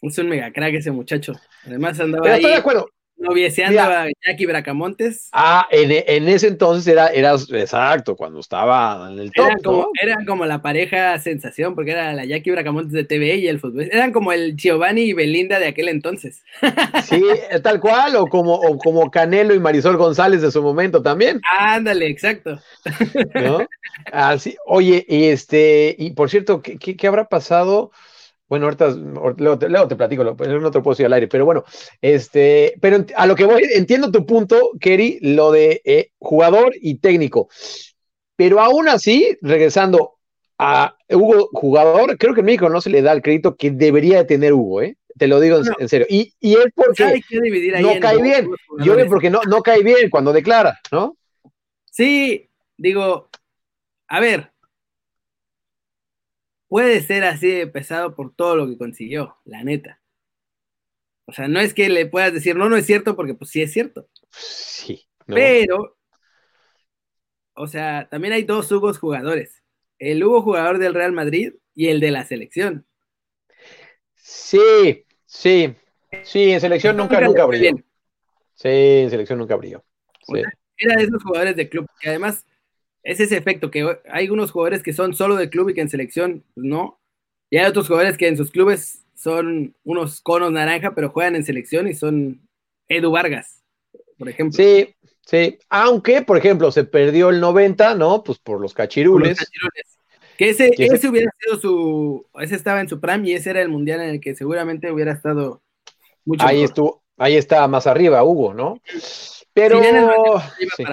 [0.02, 1.34] Es un mega crack ese muchacho.
[1.66, 2.88] Además andaba Pero estoy de acuerdo.
[3.20, 5.28] Novieseando a Jackie Bracamontes.
[5.32, 9.44] Ah, en, ese entonces era, era exacto, cuando estaba en el top.
[9.44, 13.48] Eran como, eran como la pareja sensación, porque era la Jackie Bracamontes de TV y
[13.48, 13.90] el fútbol.
[13.92, 16.42] Eran como el Giovanni y Belinda de aquel entonces.
[17.04, 17.22] Sí,
[17.62, 21.40] tal cual, o como, o como Canelo y Marisol González de su momento también.
[21.58, 22.60] Ándale, exacto.
[23.34, 23.66] ¿No?
[24.12, 27.90] Así, oye, este, y por cierto, ¿qué, qué habrá pasado?
[28.50, 31.64] Bueno, ahorita luego, te platico, no te puedo decir al aire, pero bueno,
[32.02, 36.96] este, pero a lo que voy, entiendo tu punto, Kerry, lo de eh, jugador y
[36.96, 37.48] técnico.
[38.34, 40.14] Pero aún así, regresando,
[40.58, 44.18] a Hugo, jugador, creo que en México no se le da el crédito que debería
[44.18, 44.96] de tener Hugo, ¿eh?
[45.16, 46.06] Te lo digo en, serio.
[46.10, 47.22] Y, y es porque
[47.80, 48.50] no cae bien.
[48.84, 51.16] Yo veo porque no, no cae bien cuando declara, ¿no?
[51.84, 53.30] Sí, digo,
[54.08, 54.50] a ver,
[56.70, 60.00] puede ser así de pesado por todo lo que consiguió, la neta.
[61.26, 63.60] O sea, no es que le puedas decir, no, no es cierto, porque pues sí
[63.60, 64.08] es cierto.
[64.30, 65.04] Sí.
[65.26, 65.98] Pero,
[67.54, 69.62] o sea, también hay dos Hugos jugadores.
[69.98, 72.86] El Hugo jugador del Real Madrid y el de la selección.
[74.14, 75.74] Sí, sí,
[76.22, 77.72] sí, en selección nunca, nunca, brilló.
[78.54, 79.84] Sí, en selección nunca brilló.
[80.76, 82.46] era de esos jugadores de club, que además
[83.02, 85.88] es ese efecto, que hay unos jugadores que son solo de club y que en
[85.88, 87.00] selección pues, no.
[87.50, 91.44] Y hay otros jugadores que en sus clubes son unos conos naranja, pero juegan en
[91.44, 92.48] selección y son
[92.88, 93.62] Edu Vargas,
[94.18, 94.56] por ejemplo.
[94.56, 94.94] Sí,
[95.26, 95.58] sí.
[95.68, 98.22] Aunque, por ejemplo, se perdió el 90, ¿no?
[98.22, 99.38] Pues por los cachirules.
[100.36, 102.26] Que ese, ese hubiera sido su.
[102.40, 105.12] Ese estaba en su prime y ese era el mundial en el que seguramente hubiera
[105.12, 105.60] estado
[106.24, 106.46] mucho.
[106.46, 108.80] Ahí estuvo, ahí está más arriba, Hugo, ¿no?
[109.52, 109.82] Pero.
[109.82, 110.66] Sí.
[110.78, 110.84] sí.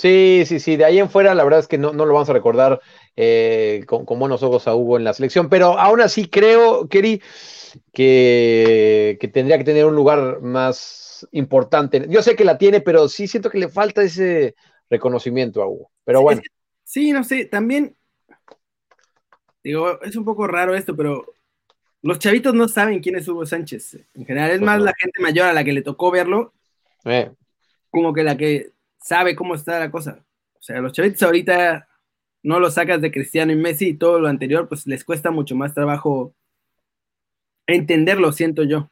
[0.00, 2.34] Sí, sí, de ahí en fuera la verdad es que no, no lo vamos a
[2.34, 2.80] recordar
[3.16, 7.22] eh, con, buenos ojos a Hugo en la selección, pero aún así creo, Keri,
[7.92, 12.06] que, que tendría que tener un lugar más importante.
[12.08, 14.54] Yo sé que la tiene, pero sí siento que le falta ese
[14.90, 15.90] reconocimiento a Hugo.
[16.04, 16.42] Pero bueno.
[16.84, 17.96] Sí, no sé, también
[19.64, 21.24] digo, es un poco raro esto, pero
[22.02, 23.98] los chavitos no saben quién es Hugo Sánchez.
[24.14, 26.52] En general, es pues más la gente mayor a la que le tocó verlo,
[27.06, 27.32] eh.
[27.90, 28.72] como que la que
[29.04, 30.24] sabe cómo está la cosa.
[30.58, 31.88] O sea, los chavitos ahorita
[32.42, 35.54] no lo sacas de Cristiano y Messi y todo lo anterior, pues les cuesta mucho
[35.54, 36.34] más trabajo
[37.66, 38.90] entenderlo, siento yo.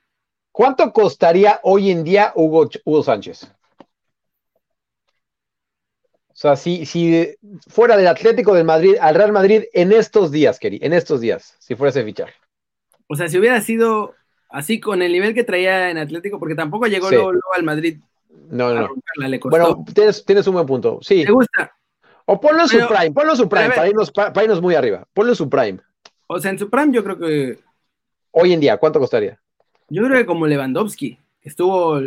[0.53, 3.51] ¿Cuánto costaría hoy en día Hugo, Hugo Sánchez?
[6.29, 7.35] O sea, si, si
[7.69, 11.57] fuera del Atlético del Madrid al Real Madrid en estos días, Keri, en estos días,
[11.59, 12.35] si fuera ese fichaje.
[13.07, 14.15] O sea, si hubiera sido
[14.51, 17.99] así con el nivel que traía en Atlético, porque tampoco llegó luego, al Madrid.
[18.51, 18.89] No, no.
[19.45, 20.99] Bueno, tienes, tienes un buen punto.
[21.03, 21.25] Sí.
[21.25, 21.73] ¿Te gusta?
[22.27, 25.07] O ponlo en su prime, ponlo en su prime, para irnos, para irnos muy arriba.
[25.13, 25.79] Ponlo en su prime.
[26.27, 27.59] O sea, en su prime yo creo que.
[28.31, 29.39] Hoy en día, ¿cuánto costaría?
[29.89, 32.01] Yo creo que como Lewandowski, estuvo,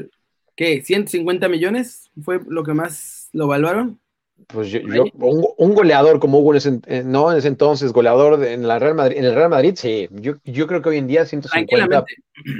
[0.55, 0.83] ¿qué?
[0.83, 2.09] ¿150 millones?
[2.23, 3.99] ¿Fue lo que más lo evaluaron?
[4.47, 4.81] Pues yo,
[5.13, 9.17] un, goleador como Hugo en ese, no en ese entonces, goleador en la Real Madrid,
[9.17, 12.05] en el Real Madrid, sí, yo, yo creo que hoy en día 150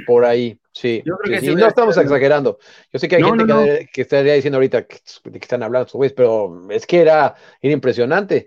[0.06, 1.02] por ahí, sí.
[1.04, 2.58] no estamos exagerando.
[2.92, 4.98] Yo sé que hay gente Que, estaría diciendo ahorita que,
[5.34, 8.46] están hablando pero es que era, era impresionante.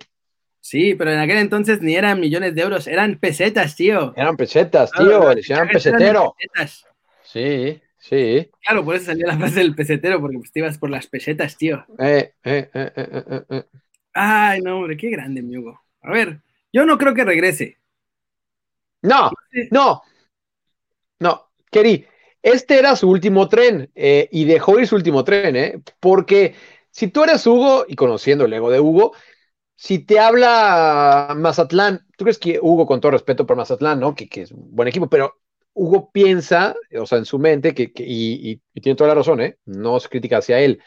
[0.62, 4.14] Sí, pero en aquel entonces ni eran millones de euros, eran pesetas, tío.
[4.16, 6.36] Eran pesetas, tío, eran pesetero.
[7.24, 7.82] Sí.
[8.00, 8.50] Sí.
[8.62, 11.58] Claro, por eso salió la frase del pesetero, porque pues te ibas por las pesetas,
[11.58, 11.86] tío.
[12.00, 13.64] Eh, eh, eh,
[14.14, 15.82] Ay, no, hombre, qué grande, mi Hugo.
[16.02, 16.40] A ver,
[16.72, 17.78] yo no creo que regrese.
[19.02, 19.30] No,
[19.72, 20.02] no,
[21.20, 22.06] no, Keri,
[22.42, 25.82] este era su último tren y dejó ir su último tren, ¿eh?
[26.00, 26.56] Porque
[26.92, 29.14] si tú eres Hugo, y conociendo el ego de Hugo,
[29.76, 34.16] si te habla Mazatlán, tú crees que Hugo, con todo respeto por Mazatlán, ¿no?
[34.16, 35.36] Que, que es un buen equipo, pero
[35.74, 39.58] Hugo piensa, o sea, en su mente, que, y, tiene toda la razón, ¿eh?
[39.66, 40.82] no es crítica hacia él,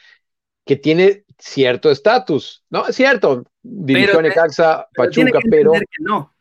[0.66, 2.86] que tiene cierto estatus, ¿no?
[2.86, 5.72] Es cierto, dirigió a Necaxa, Pachuca, pero...
[6.00, 6.32] no.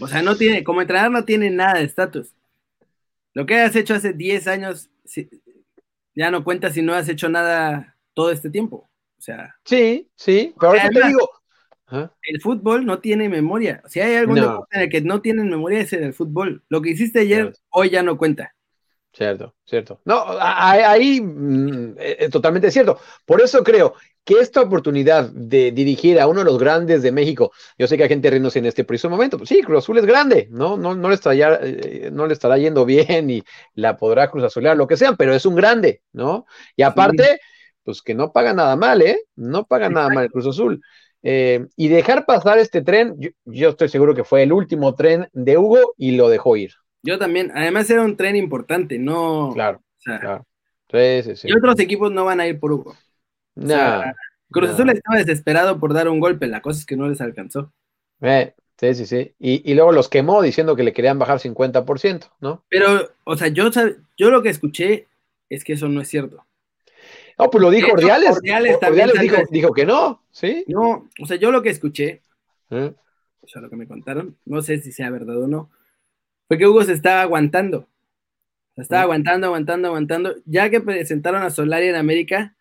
[0.00, 2.34] O sea, no tiene, como entrenador no tiene nada de estatus.
[3.34, 4.90] Lo que has hecho hace 10 años
[6.14, 8.88] ya no cuenta si no has hecho nada todo este tiempo.
[9.18, 9.56] O sea.
[9.64, 11.28] Sí, sí, pero ahora te digo,
[12.22, 13.82] el fútbol no tiene memoria.
[13.86, 14.66] Si hay algún no.
[14.70, 16.64] en el que no tienen memoria es en el fútbol.
[16.68, 18.53] Lo que hiciste ayer, hoy ya no cuenta.
[19.16, 20.00] Cierto, cierto.
[20.04, 22.98] No, ahí mm, es totalmente cierto.
[23.24, 27.52] Por eso creo que esta oportunidad de dirigir a uno de los grandes de México,
[27.78, 30.06] yo sé que hay gente riéndose en este preciso momento, pues sí, Cruz Azul es
[30.06, 30.76] grande, ¿no?
[30.76, 34.76] No, no, le, estará, eh, no le estará yendo bien y la podrá Cruz Azulear,
[34.76, 36.46] lo que sea, pero es un grande, ¿no?
[36.74, 37.38] Y aparte,
[37.84, 39.20] pues que no paga nada mal, ¿eh?
[39.36, 40.82] No paga nada mal el Cruz Azul.
[41.22, 45.56] Eh, y dejar pasar este tren, yo, estoy seguro que fue el último tren de
[45.56, 46.72] Hugo y lo dejó ir.
[47.04, 49.50] Yo también, además era un tren importante, no.
[49.52, 49.82] Claro.
[50.02, 50.46] claro.
[50.90, 51.48] Sí, sí, sí.
[51.48, 52.96] Y otros equipos no van a ir por Hugo.
[53.54, 54.02] No.
[54.50, 57.72] Cruz Azul estaba desesperado por dar un golpe, la cosa es que no les alcanzó.
[58.22, 59.34] Eh, sí, sí, sí.
[59.38, 62.64] Y, luego los quemó diciendo que le querían bajar 50%, ¿no?
[62.70, 63.68] Pero, o sea, yo,
[64.16, 65.08] yo lo que escuché
[65.50, 66.46] es que eso no es cierto.
[67.38, 68.30] No, pues lo dijo Ordiales.
[68.30, 70.64] Ordiales, dijo, que no, ¿sí?
[70.68, 72.22] No, o sea, yo lo que escuché,
[72.70, 72.94] ¿Eh?
[73.42, 75.70] o sea, lo que me contaron, no sé si sea verdad o no,
[76.48, 77.88] fue que Hugo se estaba aguantando.
[78.74, 80.34] Se estaba aguantando, aguantando, aguantando.
[80.44, 82.56] Ya que presentaron a Solari en América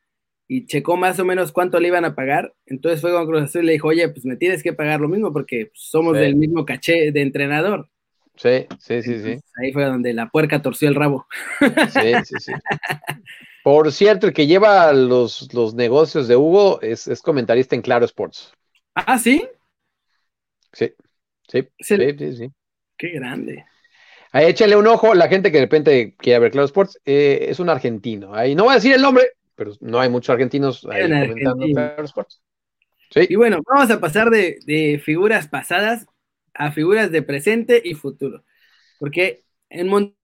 [0.47, 2.53] y checó más o menos cuánto le iban a pagar.
[2.65, 5.07] Entonces fue con Cruz Azul y le dijo, oye, pues me tienes que pagar lo
[5.07, 7.89] mismo porque somos del mismo caché de entrenador.
[8.35, 9.39] Sí, sí, sí, sí.
[9.57, 11.27] Ahí fue donde la puerca torció el rabo.
[11.89, 12.51] Sí, sí, sí.
[13.63, 18.05] Por cierto, el que lleva los, los negocios de Hugo es, es, comentarista en Claro
[18.05, 18.51] Sports.
[18.93, 19.47] Ah, ¿sí?
[20.73, 20.93] Sí,
[21.47, 22.51] sí, sí, sí, sí.
[22.97, 23.65] Qué grande.
[24.33, 27.59] Ahí échale un ojo, la gente que de repente quiere ver Claro Sports, eh, es
[27.59, 28.33] un argentino.
[28.33, 32.03] Ahí no voy a decir el nombre, pero no hay muchos argentinos ahí comentando Claro
[32.03, 32.41] Sports.
[33.11, 33.27] Sí.
[33.29, 36.07] Y bueno, vamos a pasar de, de figuras pasadas
[36.55, 38.43] a figuras de presente y futuro.
[38.99, 40.15] Porque en Monterrey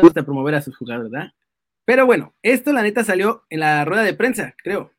[0.00, 1.32] gusta promover a sus jugadores, ¿verdad?
[1.84, 4.92] Pero bueno, esto la neta salió en la rueda de prensa, creo,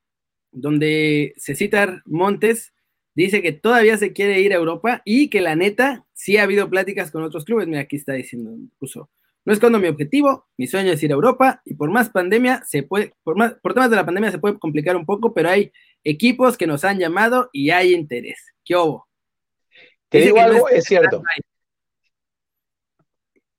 [0.51, 2.73] donde se cita Montes,
[3.15, 6.69] dice que todavía se quiere ir a Europa y que la neta sí ha habido
[6.69, 7.67] pláticas con otros clubes.
[7.67, 9.09] Mira, aquí está diciendo, puso,
[9.43, 12.63] no es cuando mi objetivo, mi sueño es ir a Europa y por más pandemia
[12.65, 15.49] se puede, por más, por temas de la pandemia se puede complicar un poco, pero
[15.49, 15.71] hay
[16.03, 18.39] equipos que nos han llamado y hay interés.
[18.63, 19.07] ¿Qué hubo?
[20.09, 21.23] Te digo algo, es, cierto.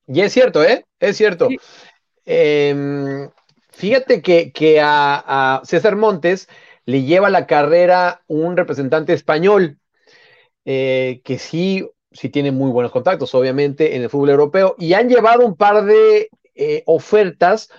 [0.07, 0.85] Y es cierto, ¿eh?
[1.01, 1.49] Es cierto.
[2.25, 3.29] Em,
[3.71, 6.49] fíjate que, a, César Montes
[6.85, 9.79] le lleva la carrera un representante español,
[10.65, 15.09] eh, que sí sí tiene muy buenos contactos, obviamente, en el fútbol europeo, y han
[15.09, 17.71] llevado un par de eh, ofertas.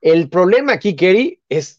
[0.00, 1.78] El problema aquí, Kerry, es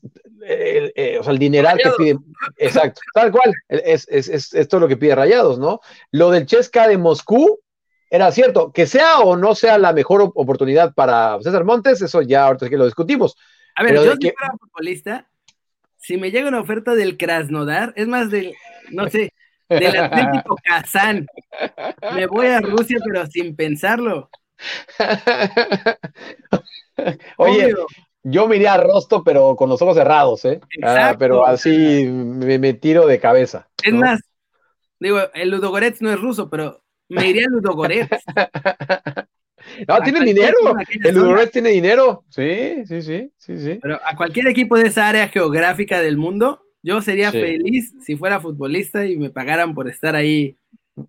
[0.49, 2.17] eh, o sea, el dineral que pide.
[2.58, 3.53] Exacto, tal cual.
[3.67, 5.82] Es, es, es, esto lo que pide Rayados, ¿no?
[6.12, 7.60] Lo del Chesca de Moscú
[8.10, 8.71] era cierto.
[8.71, 12.77] Que sea o no sea la mejor oportunidad para César Montes, eso ya ahorita que
[12.77, 13.36] lo discutimos.
[13.75, 15.30] A ver, yo si fuera futbolista,
[16.08, 18.56] si me llega una oferta del Krasnodar, es más del,
[18.91, 19.34] no sé,
[19.67, 21.28] del Atlético Kazán.
[22.13, 24.30] Me voy a Rusia, pero sin pensarlo.
[27.36, 27.76] Oye,
[28.24, 30.62] yo me iría a Rosto, pero con los ojos cerrados, ¿eh?
[30.82, 33.67] Ah, pero así me, tiro de cabeza.
[33.84, 34.22] Es más,
[35.02, 38.24] digo, el Ludogorets no es ruso, pero me iría a Ludogorets.
[39.88, 40.58] No, tiene dinero.
[41.04, 42.24] El Ludogorets tiene dinero.
[42.30, 43.80] Sí, sí, sí, sí, sí.
[43.82, 48.40] Pero a cualquier equipo de esa área geográfica del mundo, yo sería feliz si fuera
[48.40, 50.58] futbolista y me pagaran por estar ahí.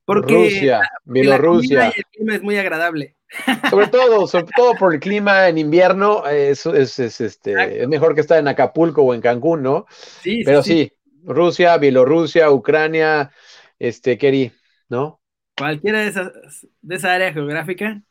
[0.05, 1.89] Porque Rusia, Bielorrusia.
[1.89, 3.17] El clima es muy agradable.
[3.71, 8.15] Sobre todo, sobre todo por el clima en invierno, es, es, es este, es mejor
[8.15, 9.85] que estar en Acapulco o en Cancún, ¿no?
[10.23, 10.91] Sí, Pero sí,
[11.25, 13.31] Rusia, Bielorrusia, Ucrania,
[13.79, 14.51] este, Keri,
[14.89, 15.21] ¿no?
[15.59, 16.33] Cualquiera de esas,
[16.81, 18.03] de esa área geográfica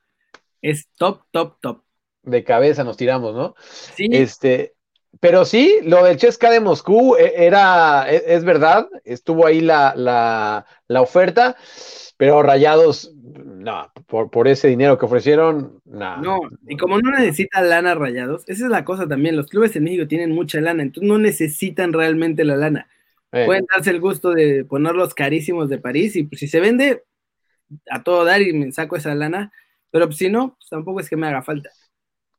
[0.62, 1.84] es top, top, top.
[2.24, 3.56] De cabeza nos tiramos, ¿no?
[3.96, 4.10] Sí.
[4.12, 4.76] Este,
[5.20, 9.94] pero sí, lo del Chesca de Moscú e, era, e, es, verdad, estuvo ahí la,
[9.96, 11.56] la, oferta,
[12.18, 16.18] pero Rayados, no, por, por, ese dinero que ofrecieron, no.
[16.22, 19.86] No, y como no necesita lana Rayados, esa es la cosa también, los clubes en
[19.86, 22.88] México tienen mucha lana, entonces no necesitan realmente la lana.
[23.32, 23.46] Eh.
[23.46, 27.04] Pueden darse el gusto de ponerlos carísimos de París y pues, si se vende,
[27.90, 29.52] a todo dar y me saco esa lana,
[29.98, 31.72] pero pues, si no, pues, tampoco es que me haga falta.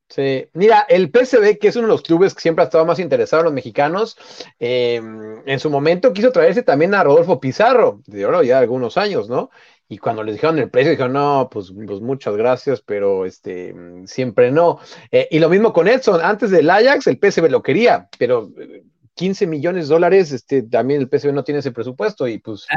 [0.08, 3.00] Sí, mira, el PSV, que es uno de los clubes que siempre ha estado más
[3.00, 4.16] interesado en los mexicanos,
[4.60, 9.28] em, en su momento quiso traerse también a Rodolfo Pizarro, de oro ya algunos años,
[9.28, 9.50] ¿no?
[9.88, 14.52] Y cuando les dijeron el precio, dijeron, no, pues, pues muchas gracias, pero este, siempre
[14.52, 14.78] no.
[15.10, 18.52] Eh, y lo mismo con Edson, antes del Ajax, el PSV lo quería, pero
[19.14, 22.68] 15 eh, millones de dólares, este, también el PSV no tiene ese presupuesto, y pues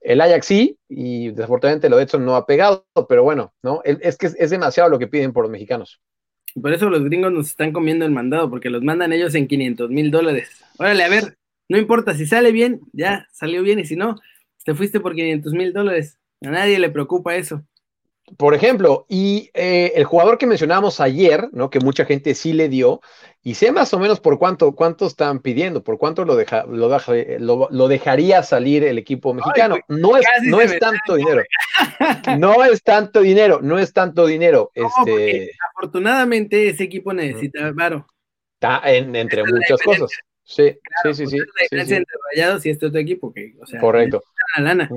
[0.00, 3.82] el Ajax sí, y desafortunadamente lo de Edson no ha pegado, pero bueno, ¿no?
[3.84, 6.00] Es que es demasiado lo que piden por los mexicanos.
[6.60, 9.90] Por eso los gringos nos están comiendo el mandado, porque los mandan ellos en 500
[9.90, 10.48] mil dólares.
[10.78, 11.36] Órale, a ver,
[11.68, 14.16] no importa, si sale bien, ya salió bien, y si no,
[14.64, 16.18] te fuiste por 500 mil dólares.
[16.42, 17.62] A nadie le preocupa eso.
[18.36, 21.70] Por ejemplo, y eh, el jugador que mencionábamos ayer, ¿no?
[21.70, 23.00] Que mucha gente sí le dio,
[23.40, 27.68] y sé más o menos por cuánto, cuánto están pidiendo, por cuánto lo, deja, lo,
[27.70, 29.76] lo, dejaría salir el equipo mexicano.
[29.86, 31.42] no es, no es tanto dinero.
[32.36, 34.72] No es tanto dinero, no es tanto dinero.
[34.74, 35.52] este...
[35.76, 38.06] Afortunadamente ese equipo necesita varo.
[38.60, 40.10] Está entre muchas cosas.
[40.42, 41.38] Sí, sí, sí, sí.
[41.38, 44.22] La diferencia entre Rayados y este otro equipo, que, o sea, Correcto.
[44.56, 44.90] La lana.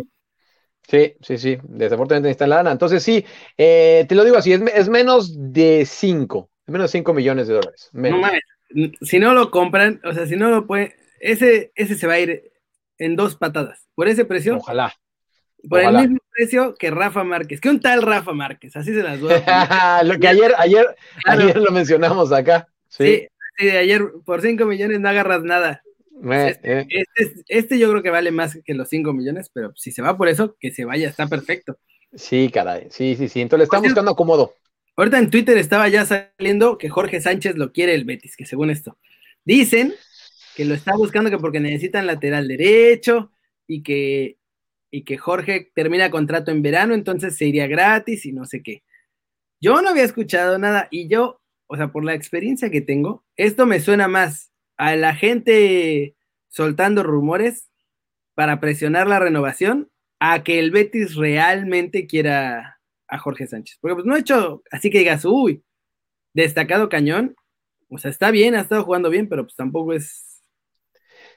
[0.90, 2.72] Sí, sí, sí, desafortunadamente está en la lana.
[2.72, 3.24] Entonces sí,
[3.58, 7.90] eh, te lo digo así, es, menos de 5, menos de 5 millones de dólares.
[7.94, 8.42] No mames,
[9.02, 12.20] si no lo compran, o sea, si no lo pueden, ese, ese se va a
[12.20, 12.52] ir
[12.98, 13.88] en dos patadas.
[13.94, 14.58] Por ese precio.
[14.58, 14.92] Ojalá.
[15.70, 19.20] Por el mismo precio que Rafa Márquez, que un tal Rafa Márquez, así se las
[19.20, 22.68] voy a Lo que ayer, ayer, ayer lo mencionamos acá.
[22.88, 25.84] Sí, sí, ayer por 5 millones no agarras nada.
[26.22, 26.88] Este, eh.
[26.90, 30.18] este, este, yo creo que vale más que los 5 millones, pero si se va
[30.18, 31.78] por eso, que se vaya, está perfecto.
[32.14, 33.42] Sí, caray, sí, sí, sí.
[33.42, 34.54] Entonces le están buscando acomodo.
[34.98, 38.70] ahorita en Twitter estaba ya saliendo que Jorge Sánchez lo quiere el Betis, que según
[38.70, 38.98] esto.
[39.46, 39.94] Dicen
[40.56, 43.32] que lo está buscando que porque necesitan lateral derecho
[43.66, 44.38] y que,
[44.92, 48.84] y que Jorge termina contrato en verano, entonces se iría gratis y no sé qué.
[49.62, 53.66] Yo no había escuchado nada y yo, o sea, por la experiencia que tengo, esto
[53.66, 56.16] me suena más a la gente
[56.48, 57.70] soltando rumores
[58.34, 63.78] para presionar la renovación a que el Betis realmente quiera a Jorge Sánchez.
[63.82, 65.64] Porque pues no ha hecho así que digas, uy,
[66.34, 67.36] destacado cañón.
[67.90, 70.30] O sea, está bien, ha estado jugando bien, pero pues tampoco es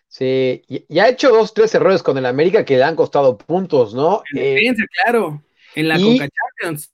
[0.06, 3.94] Sí, y, ha hecho dos, tres errores con el América que le han costado puntos,
[3.94, 4.22] ¿no?
[4.34, 5.42] En claro,
[5.74, 6.92] en la y, Champions.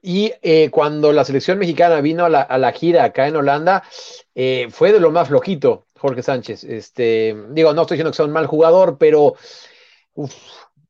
[0.00, 3.82] Y eh, cuando la selección mexicana vino a la, gira acá en Holanda,
[4.34, 6.64] eh, fue de lo más flojito, Jorge Sánchez.
[6.64, 9.34] Este, digo, no estoy diciendo que sea un mal jugador, pero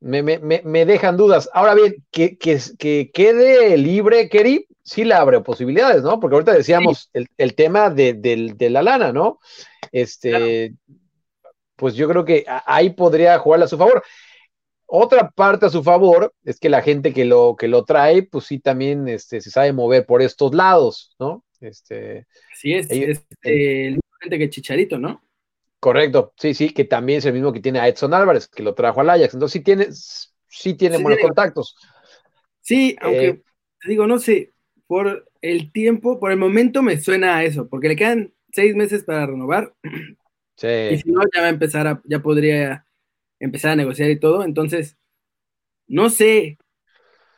[0.00, 1.48] me, dejan dudas.
[1.52, 6.20] Ahora bien, que, que, quede libre, Kerry, sí le abre posibilidades, ¿no?
[6.20, 9.40] Porque ahorita decíamos el, tema de, la lana, ¿no?
[9.90, 10.74] Este,
[11.76, 14.02] pues yo creo que ahí podría jugarle a su favor.
[14.90, 18.46] Otra parte a su favor es que la gente que lo, que lo trae, pues
[18.46, 21.44] sí también este, se sabe mover por estos lados, ¿no?
[21.60, 25.22] Este, sí, es, eh, el gente que Chicharito, ¿no?
[25.78, 28.74] Correcto, sí, sí, que también es el mismo que tiene a Edson Álvarez, que lo
[28.74, 29.34] trajo al Ajax.
[29.34, 31.76] Entonces sí tiene, sí tiene buenos contactos.
[32.62, 33.42] Sí, aunque eh,
[33.86, 34.54] digo, no sé,
[34.86, 39.04] por el tiempo, por el momento me suena a eso, porque le quedan seis meses
[39.04, 39.74] para renovar.
[39.84, 42.87] Y si no, ya va a empezar a, ya podría
[43.40, 44.44] empezar a negociar y todo.
[44.44, 44.96] Entonces,
[45.86, 46.58] no sé.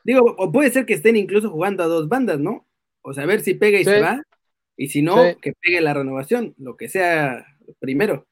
[0.05, 2.67] Digo, o puede ser que estén incluso jugando a dos bandas, ¿no?
[3.03, 4.23] O sea, a ver si pega y se va.
[4.77, 7.47] Y si no, que pegue la renovación, lo que sea
[7.81, 8.27] primero.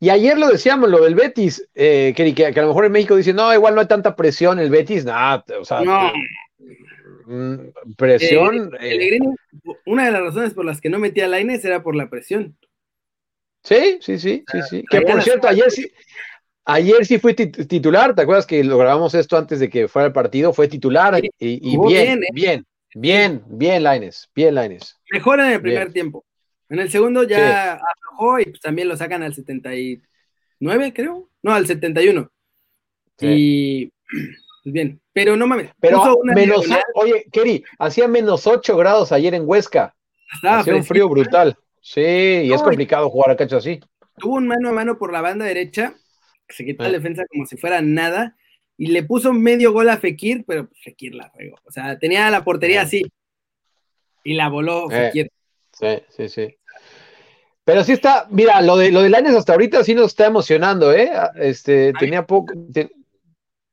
[0.00, 3.16] Y ayer lo decíamos, lo del Betis, eh, que, que, a lo mejor en México
[3.16, 6.12] dicen, no, igual no hay tanta presión el Betis, nada, o sea, no.
[7.26, 8.72] Mm, presión.
[8.80, 9.18] Eh,
[9.86, 12.56] una de las razones por las que no metía a Laines era por la presión.
[13.64, 14.84] Sí, sí, sí, sí, sí.
[14.90, 15.90] Que por cierto, ayer sí,
[16.66, 20.12] ayer sí fue titular, ¿te acuerdas que lo grabamos esto antes de que fuera el
[20.12, 20.52] partido?
[20.52, 22.28] Fue titular y, bien, ¿eh?
[22.32, 24.98] bien, bien, bien, Laines, bien, Laines.
[25.10, 26.24] Mejor en el primer tiempo.
[26.68, 31.30] En el segundo ya aflojó y pues también lo sacan al 79, creo.
[31.42, 32.30] No, al 71.
[33.20, 35.70] Y pues bien, pero no mames.
[35.80, 39.94] Pero menos, oye, Kerry, hacía menos 8 grados ayer en Huesca.
[40.42, 41.56] hacía un frío brutal.
[41.84, 43.78] Sí, y es complicado jugar a cacho así.
[44.16, 45.94] Tuvo un mano a mano por la banda derecha,
[46.46, 48.38] que se quitó la defensa como si fuera nada,
[48.78, 51.58] y le puso medio gol a Fekir, pero pues, Fekir la regó.
[51.62, 53.02] O sea, tenía la portería así,
[54.24, 54.94] y la voló eh.
[54.94, 55.30] Fekir.
[55.72, 56.56] Sí, sí, sí.
[57.64, 61.12] Pero sí está, mira, lo de lo de hasta ahorita sí nos está emocionando, ¿eh?
[61.34, 62.54] Este, tenía poco,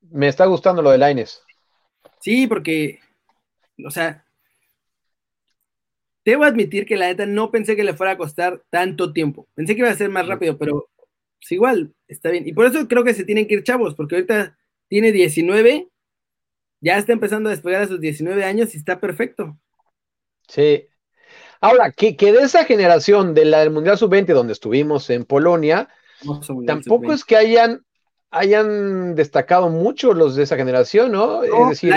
[0.01, 1.41] me está gustando lo de Laines.
[2.19, 2.99] Sí, porque,
[3.85, 4.25] o sea,
[6.23, 9.47] Debo admitir que la neta no pensé que le fuera a costar tanto tiempo.
[9.55, 10.89] Pensé que iba a ser más rápido, pero
[11.39, 12.47] pues igual, está bien.
[12.47, 14.57] Y por eso creo que se tienen que ir chavos, porque ahorita
[14.87, 15.87] tiene 19,
[16.79, 19.57] ya está empezando a despegar a sus 19 años y está perfecto.
[20.47, 20.87] Sí.
[21.59, 25.89] Ahora, que, que de esa generación de la del Mundial Sub-20, donde estuvimos en Polonia,
[26.67, 27.83] tampoco es que hayan,
[28.29, 31.43] hayan destacado mucho los de esa generación, ¿no?
[31.43, 31.93] es decir,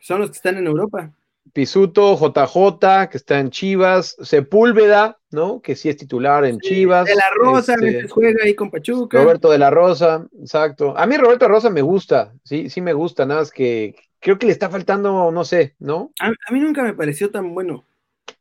[0.00, 1.12] son los que están en Europa.
[1.56, 5.62] Pisuto, JJ, que está en Chivas, Sepúlveda, ¿no?
[5.62, 7.06] Que sí es titular en Chivas.
[7.06, 9.22] De la Rosa, este, juega ahí con Pachuca.
[9.22, 10.92] Roberto de la Rosa, exacto.
[10.98, 13.96] A mí Roberto de la Rosa me gusta, sí, sí me gusta, nada más que
[14.20, 16.12] creo que le está faltando, no sé, ¿no?
[16.20, 17.86] A, mí nunca me pareció tan bueno,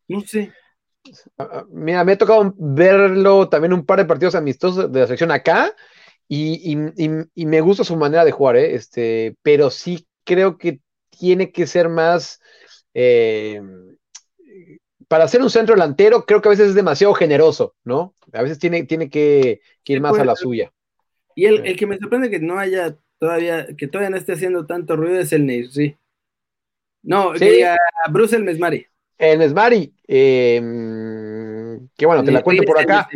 [0.10, 0.51] no sé.
[1.69, 5.73] Mira, me ha tocado verlo también un par de partidos amistosos de la selección acá
[6.28, 6.78] y,
[7.34, 8.75] y me gusta su manera de jugar, ¿eh?
[8.75, 10.82] Este, pero sí creo que
[11.17, 12.41] tiene que ser más
[12.95, 13.62] eh,
[15.08, 18.15] para ser un centro delantero, creo que a veces es demasiado generoso, ¿no?
[18.34, 20.71] A veces tiene, tiene que, ir más a la suya.
[21.36, 24.95] Y el, que me sorprende que no haya todavía, que todavía no esté haciendo tanto
[24.95, 25.97] ruido es el sí.
[27.03, 27.62] No, sí.
[28.10, 28.88] Bruce el Mesmari.
[29.17, 33.08] El Mesmari, em, que bueno, te la cuento por acá.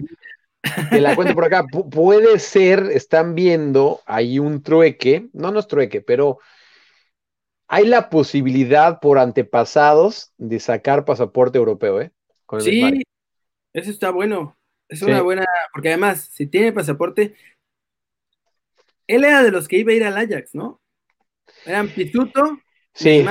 [0.89, 1.65] Te la cuento por acá.
[1.89, 6.39] puede ser, están viendo ahí un trueque, no, no es trueque, pero
[7.69, 12.11] hay la posibilidad por antepasados de sacar pasaporte europeo, ¿eh?
[12.59, 13.03] sí,
[13.71, 14.57] eso está bueno.
[14.89, 17.35] Es una buena, porque además, si tiene pasaporte,
[19.05, 20.81] él era de los que iba a ir al Ajax, ¿no?
[21.63, 22.59] Eran Pituto,
[22.91, 23.23] sí.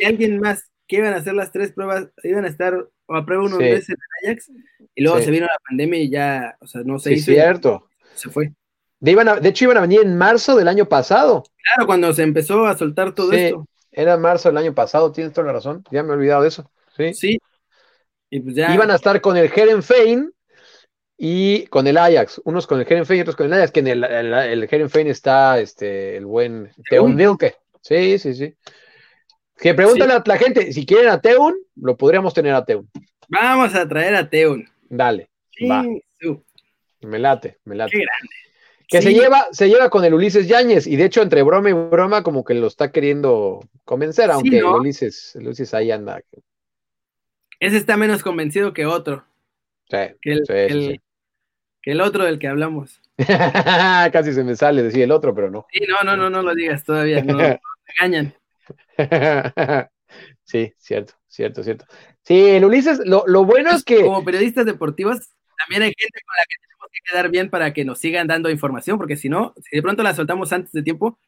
[0.00, 3.44] y alguien más que iban a hacer las tres pruebas, iban a estar a prueba
[3.44, 4.50] unos meses en el Ajax,
[4.96, 7.30] y luego se vino la pandemia y ya, o sea, no se sí, hizo.
[7.30, 7.88] cierto.
[8.14, 8.52] Se fue.
[8.98, 11.44] De, de hecho, iban a venir en marzo del año pasado.
[11.62, 13.64] Claro, cuando se empezó a soltar todo esto.
[13.96, 15.84] Era marzo del año pasado, tienes toda la razón.
[15.90, 16.70] Ya me he olvidado de eso.
[16.96, 17.14] Sí.
[17.14, 17.38] Sí.
[18.28, 18.74] Y pues ya.
[18.74, 20.32] Iban a estar con el Herenfein
[21.16, 22.40] y con el Ajax.
[22.44, 23.70] Unos con el Herenfein y otros con el Ajax.
[23.70, 27.54] Que en el, el, el Herenfein está este, el buen Teun Milke.
[27.80, 28.54] Sí, sí, sí.
[29.56, 30.18] Que pregúntale Sí.
[30.18, 32.90] a la gente, si quieren a Teun, lo podríamos tener a Teun.
[33.28, 34.68] Vamos a traer a Teun.
[34.88, 35.30] Dale,
[35.70, 35.84] va,
[37.02, 37.96] me late, me Qué late.
[37.96, 38.34] grande.
[38.88, 39.08] Que Sí.
[39.08, 42.22] se lleva, se lleva con el Ulises Yáñez, y de hecho, entre broma y broma,
[42.22, 44.74] como que lo está queriendo convencer, aunque ¿no?
[44.76, 46.20] el Ulises, el Ulises ahí anda.
[47.60, 49.24] Ese está menos convencido que otro.
[49.90, 51.00] Sí, Que el, que el- sí.
[51.82, 53.00] que el otro del que hablamos.
[54.12, 55.66] Casi se me sale decir el otro, pero no.
[55.72, 57.22] Sí, no, no, no, no lo digas todavía.
[57.22, 57.58] No, no,
[58.00, 58.34] engañan.
[60.44, 61.86] sí, cierto, cierto, cierto.
[62.22, 64.02] Sí, el Ulises, lo, lo bueno es que.
[64.02, 65.18] Como periodistas deportivos,
[65.58, 66.56] también hay gente con la que
[66.94, 70.02] que quedar bien para que nos sigan dando información, porque si no, si de pronto
[70.02, 71.18] la soltamos antes de tiempo,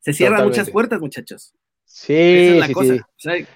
[0.00, 0.60] se cierran Totalmente.
[0.60, 1.52] muchas puertas, muchachos.
[1.52, 2.94] Esa Sí, es la sí, cosa.
[2.94, 3.00] sí.
[3.00, 3.46] O sea, no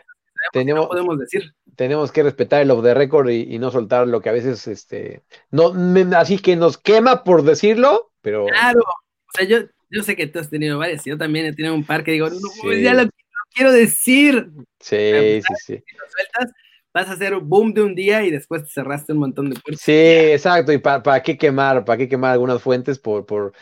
[0.52, 1.54] Tenemos, podemos decir.
[1.76, 4.66] tenemos que respetar el off the record y, y no soltar lo que a veces,
[4.66, 5.72] este, no,
[6.16, 8.80] así que nos quema por decirlo, pero Claro.
[8.80, 9.58] O sea, yo,
[9.90, 12.28] yo sé que tú has tenido varias, yo también he tenido un par que digo,
[12.28, 12.82] no, pues Sí.
[12.82, 13.10] ya lo, lo
[13.54, 14.48] quiero decir.
[14.80, 15.82] sí, sí, sí.
[15.86, 16.52] Si lo sueltas,
[16.94, 19.60] vas a hacer un boom de un día y después te cerraste un montón de
[19.60, 19.82] puertas.
[19.84, 20.72] Sí, exacto.
[20.72, 21.84] ¿Y para, para qué quemar?
[21.84, 23.52] ¿Para qué quemar algunas fuentes por, por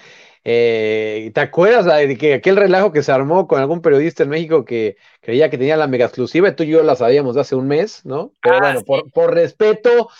[0.45, 4.65] eh, ¿te acuerdas de que aquel relajo que se armó con algún periodista en México
[4.65, 7.55] que creía que tenía la mega exclusiva y tú y yo la sabíamos de hace
[7.55, 8.33] un mes, ¿no?
[8.43, 8.85] Pero Ah, bueno, sí.
[8.85, 10.11] por, por respeto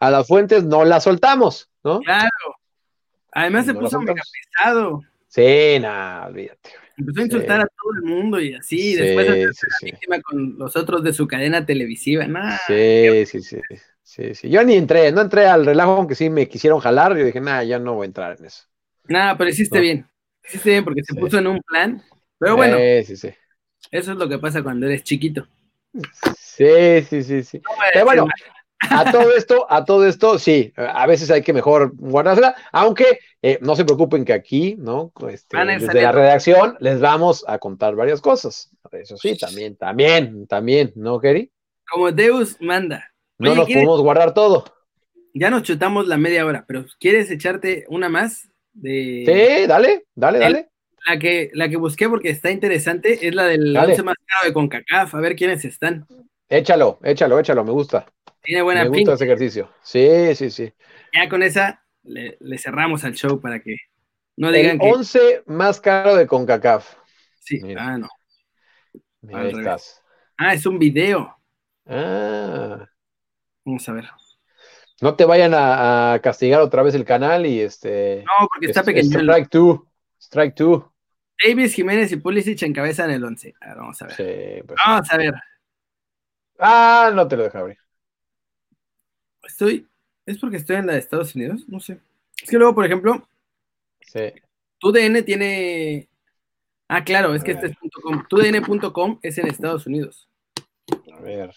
[0.00, 2.00] a las fuentes no la soltamos, ¿no?
[2.00, 2.28] Claro.
[3.32, 4.22] Además se No puso mega
[4.56, 5.00] pesado.
[5.28, 6.70] Sí, nada, olvídate.
[6.98, 7.62] Empezó a insultar Sí.
[7.64, 8.78] a todo el mundo y así.
[8.78, 12.26] Sí, después hacerse sí, víctima con los otros de su cadena televisiva.
[12.26, 13.60] Nah, Sí, sí, sí,
[14.02, 14.50] sí, sí.
[14.50, 17.16] Yo ni entré, no entré al relajo, aunque sí me quisieron jalar.
[17.16, 18.64] Yo dije, nada, ya no voy a entrar en eso.
[19.04, 19.82] Nada, pero hiciste No.
[19.82, 20.06] bien.
[20.44, 22.02] Hiciste bien porque se puso en un plan.
[22.38, 23.34] Pero bueno, Sí, sí, sí.
[23.90, 25.46] eso es lo que pasa cuando eres chiquito.
[26.36, 27.58] Sí, sí, sí, sí.
[27.58, 28.26] No Pero bueno,
[28.80, 33.58] a todo esto, a todo esto, sí, a veces hay que mejor guardársela, aunque eh,
[33.60, 35.12] no se preocupen que aquí, ¿no?
[35.30, 36.02] Este, desde saliendo.
[36.02, 38.70] la redacción les vamos a contar varias cosas.
[38.92, 41.50] Eso sí, también, también, también, ¿no, nada.
[41.90, 43.10] Como Deus manda.
[43.38, 44.64] No nos ¿quieres- podemos guardar todo.
[45.34, 48.48] Ya nos chutamos la media hora, pero ¿quieres echarte una más?
[48.72, 50.68] De Sí, dale, dale, dale.
[51.06, 53.92] la que la que busqué porque está interesante es la del Dale.
[53.92, 56.06] once más caro de CONCACAF, a ver quiénes están.
[56.48, 58.06] Échalo, échalo, échalo, me gusta.
[58.42, 59.14] Tiene buena me gusta pinta.
[59.14, 59.70] ese ejercicio.
[59.82, 60.72] Sí, sí, sí.
[61.12, 63.76] Ya con esa le, le cerramos al show para que
[64.36, 66.94] no digan El que 11 más caro de CONCACAF.
[67.40, 67.60] sí.
[67.62, 67.86] mira.
[67.86, 68.08] Ah, no.
[69.20, 70.02] Mira, ahí estás.
[70.38, 71.36] Ah, es un video.
[71.86, 72.86] Ah,
[73.64, 74.04] Vamos a ver.
[75.02, 78.24] no te vayan a, a castigar otra vez el canal y este.
[78.24, 79.18] No, porque está es- pequeño.
[79.20, 79.80] Strike 2.
[80.20, 80.84] Strike 2.
[81.44, 83.54] Davis, Jiménez y Pulisic encabezan el 11.
[83.60, 84.14] A ver, vamos a ver.
[84.16, 84.78] Sí, pues.
[84.86, 85.34] Vamos a ver.
[86.58, 87.78] Ah, no te lo dejo abrir.
[89.44, 89.86] Estoy.
[90.26, 91.64] ¿Es porque estoy en la de Estados Unidos?
[91.68, 92.00] No sé.
[92.42, 93.26] Es que luego, por ejemplo,
[94.00, 94.32] Sí.
[94.78, 96.08] TUDN tiene.
[96.88, 98.24] Ah, claro, es que este es .com.
[98.28, 100.28] TUDN.com es en Estados Unidos.
[101.12, 101.54] A ver.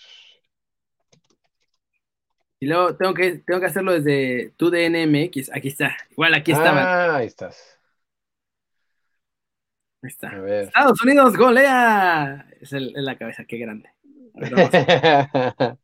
[2.59, 5.51] Y luego tengo que, tengo que hacerlo desde TUDNMX.
[5.53, 5.95] Aquí está.
[6.11, 6.81] Igual aquí estaba.
[7.13, 7.79] Ah, ahí estás.
[10.03, 10.29] Ahí está.
[10.29, 10.63] A ver.
[10.65, 12.47] Estados Unidos golea.
[12.59, 13.89] Es el- en la cabeza, qué grande.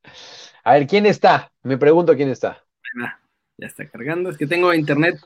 [0.64, 1.52] A ver, ¿quién está?
[1.64, 2.52] Me pregunto quién está.
[2.84, 3.20] ahí va.
[3.58, 4.30] Ya está cargando.
[4.30, 5.20] Es que tengo internet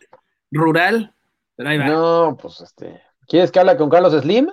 [0.52, 1.14] rural,
[1.56, 1.86] pero ahí va.
[1.88, 3.02] No, pues este.
[3.28, 4.50] ¿Quieres que hable con Carlos Slim?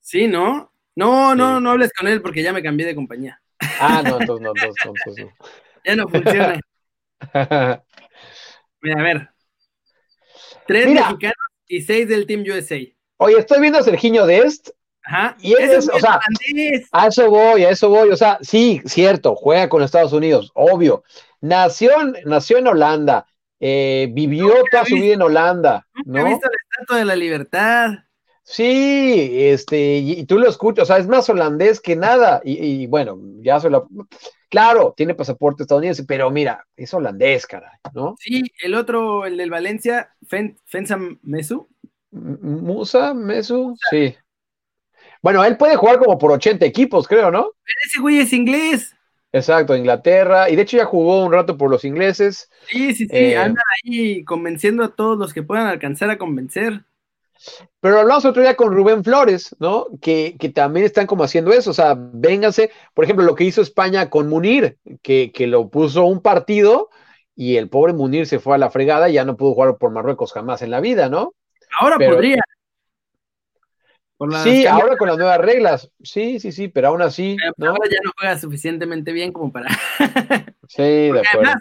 [0.00, 0.72] Sí, ¿no?
[0.96, 1.62] No, no, Sí.
[1.64, 3.40] no hables con él porque ya me cambié de compañía.
[3.80, 5.32] Ah, no, entonces no, entonces no, entonces no.
[5.84, 6.60] Ya no funciona.
[8.82, 9.28] Mira, a ver.
[10.66, 11.06] Tres Mira.
[11.08, 11.36] mexicanos
[11.68, 12.78] y seis del Team USA.
[13.18, 14.70] Oye, estoy viendo a Sergiño Dest.
[15.04, 15.36] Ajá.
[15.40, 16.20] Y Ese es, muy o sea.
[16.92, 18.10] A eso voy, a eso voy.
[18.10, 21.02] O sea, sí, cierto, juega con Estados Unidos, obvio.
[21.40, 23.26] Nació, en- nació en Holanda,
[23.60, 26.28] eh, vivió Nunca toda su vida en Holanda, Nunca he ¿no?
[26.30, 27.88] visto la Estatua de la Libertad.
[28.42, 32.40] Sí, este, y, y tú lo escuchas, o sea, es más holandés que nada.
[32.44, 33.88] Y, y bueno, ya se lo.
[34.48, 38.16] Claro, tiene pasaporte estadounidense, pero mira, es holandés, caray, ¿no?
[38.18, 41.68] Sí, el otro, el del Valencia, Fen, Fensa Mesu.
[42.10, 44.16] Musa, Mesu, sí.
[45.22, 47.42] Bueno, él puede jugar como por 80 equipos, creo, ¿no?
[47.64, 48.94] Pero ese güey es inglés.
[49.32, 52.50] Exacto, Inglaterra, y de hecho ya jugó un rato por los ingleses.
[52.68, 53.16] Sí, sí, sí.
[53.16, 56.82] Eh, Anda ahí convenciendo a todos los que puedan alcanzar a convencer.
[57.80, 59.86] Pero hablamos otro día con Rubén Flores, ¿no?
[60.02, 63.62] Que, que también están como haciendo eso, o sea, vénganse, por ejemplo, lo que hizo
[63.62, 66.90] España con Munir, que, que lo puso un partido
[67.36, 69.90] y el pobre Munir se fue a la fregada y ya no pudo jugar por
[69.90, 71.34] Marruecos jamás en la vida, ¿no?
[71.78, 72.42] Ahora Pero- podría.
[74.42, 75.90] Sí, ahora con las nuevas reglas.
[76.02, 77.36] Sí, sí, sí, pero aún así.
[77.56, 77.70] ¿no?
[77.70, 79.68] Ahora ya no juega suficientemente bien como para.
[80.68, 81.52] sí, de acuerdo.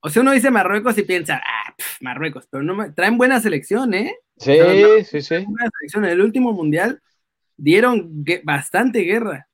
[0.00, 2.90] o sea, uno dice Marruecos y piensa, ah, Marruecos, pero no me...
[2.90, 4.14] traen buena selección, ¿eh?
[4.38, 4.58] Sí,
[5.04, 5.44] sí, sí.
[5.44, 6.04] Buena selección.
[6.04, 7.00] En el último mundial
[7.56, 9.48] dieron bastante guerra.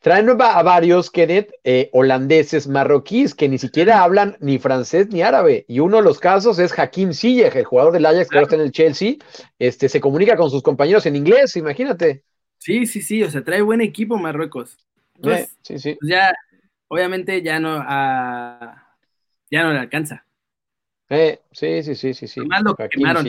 [0.00, 5.64] Traen a varios, Kenneth, eh, holandeses, marroquíes, que ni siquiera hablan ni francés ni árabe.
[5.68, 8.56] Y uno de los casos es Hakim Ziyech, el jugador del Ajax que ahora está
[8.56, 9.14] en el Chelsea.
[9.58, 12.22] Este, se comunica con sus compañeros en inglés, imagínate.
[12.58, 14.76] Sí, sí, sí, o sea, trae buen equipo Marruecos.
[15.24, 15.96] Eh, sí, sí.
[15.98, 16.32] Pues ya,
[16.88, 17.78] obviamente ya no,
[19.50, 20.24] ya no le alcanza.
[21.08, 22.40] Eh, sí, sí, sí, sí, sí.
[22.40, 23.26] lo quemaron,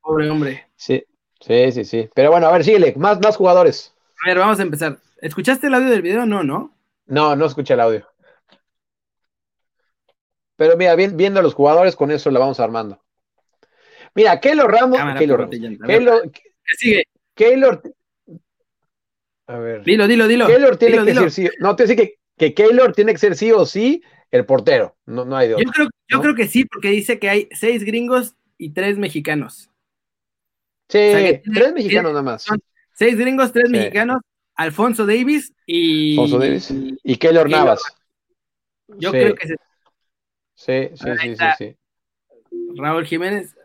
[0.00, 0.66] pobre hombre.
[0.76, 1.04] Sí,
[1.40, 2.08] sí, sí, sí.
[2.14, 3.94] Pero bueno, a ver, síguele, más, más jugadores.
[4.24, 4.98] A ver, vamos a empezar.
[5.20, 6.26] ¿Escuchaste el audio del video?
[6.26, 6.76] No, ¿no?
[7.06, 8.06] No, no escuché el audio.
[10.56, 13.02] Pero mira, viendo a los jugadores, con eso la vamos armando.
[14.14, 14.98] Mira, Keylor Ramos.
[15.16, 16.30] Keylor, Keylor,
[16.76, 17.04] sigue?
[17.34, 17.82] Keylor.
[19.46, 19.84] A ver.
[19.84, 20.46] Dilo, dilo, dilo.
[20.46, 21.48] Keylor tiene que ser sí.
[21.60, 24.96] No, te decir que, que Keylor tiene que ser sí o sí el portero.
[25.06, 27.84] No, no hay de Yo, creo, yo creo que sí, porque dice que hay seis
[27.84, 29.70] gringos y tres mexicanos.
[30.88, 32.46] Sí, tres mexicanos nada más.
[32.94, 34.20] seis gringos, tres mexicanos
[34.58, 36.18] Alfonso Davis y.
[36.18, 36.74] Alfonso Davis.
[37.04, 37.80] Y, Keylor Navas.
[38.88, 39.54] Yo creo que
[40.54, 41.76] Sí, sí, sí, sí, sí,
[42.76, 43.56] Raúl Jiménez.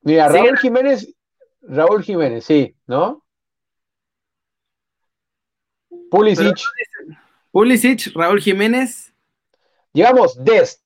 [0.00, 1.14] Mira, Raúl Jiménez,
[1.62, 3.24] Raúl Jiménez, sí, ¿no?
[6.10, 6.58] Pulisic.
[7.52, 9.14] Pulisic, Raúl Jiménez.
[9.92, 10.82] Digamos, Dest,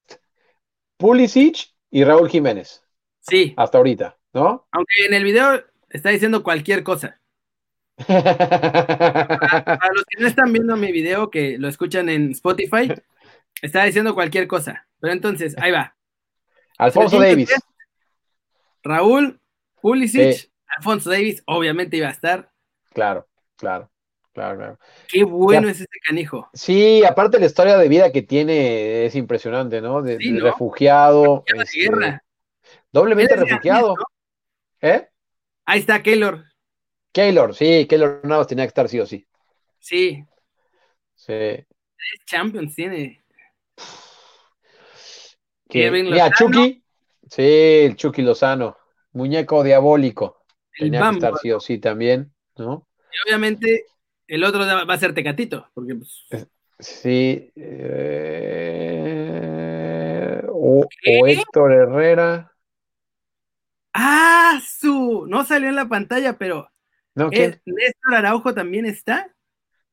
[0.99, 2.85] Pulisic y Raúl Jiménez.
[3.21, 3.55] Sí.
[3.57, 4.67] Hasta ahorita, ¿no?
[4.73, 7.22] Aunque en el video está diciendo cualquier cosa.
[8.07, 12.93] Para, los que no están viendo mi video, que lo escuchan en Spotify,
[13.61, 14.87] está diciendo cualquier cosa.
[15.01, 15.95] Pero entonces, ahí va.
[16.79, 17.51] Alfonso Davis.
[18.83, 19.41] Raúl,
[19.81, 22.51] Pulisic, Alfonso Davis, obviamente iba a estar.
[22.93, 23.91] Claro, claro,
[24.33, 24.79] claro,
[25.09, 26.49] Qué bueno es este canijo.
[26.53, 30.03] Sí, aparte la historia de vida que tiene es impresionante, ¿no?
[30.03, 31.45] De, refugiado.
[31.47, 32.21] Este,
[32.91, 33.95] doblemente refugiado.
[34.81, 35.09] ¿Eh?
[35.65, 36.45] Ahí está Keylor.
[37.13, 39.27] Keylor, sí, Keylor Navas tenía que estar sí o sí.
[39.79, 40.25] Sí.
[41.15, 41.67] Sí.
[42.27, 43.23] Champions tiene.
[45.69, 46.83] Mira, Chucky.
[47.29, 48.77] Sí, el Chucky Lozano.
[49.13, 50.45] Muñeco diabólico.
[50.77, 52.89] tenía que estar sí o sí también, ¿no?
[53.11, 53.85] Y obviamente
[54.27, 56.27] el otro va a ser Tecatito, porque pues...
[56.79, 57.53] Sí.
[57.55, 58.43] Eh,
[60.49, 62.53] o Héctor Herrera.
[63.93, 65.27] Ah, su.
[65.29, 66.72] No salió en la pantalla, pero
[67.15, 69.29] ¿Néstor Araujo también está?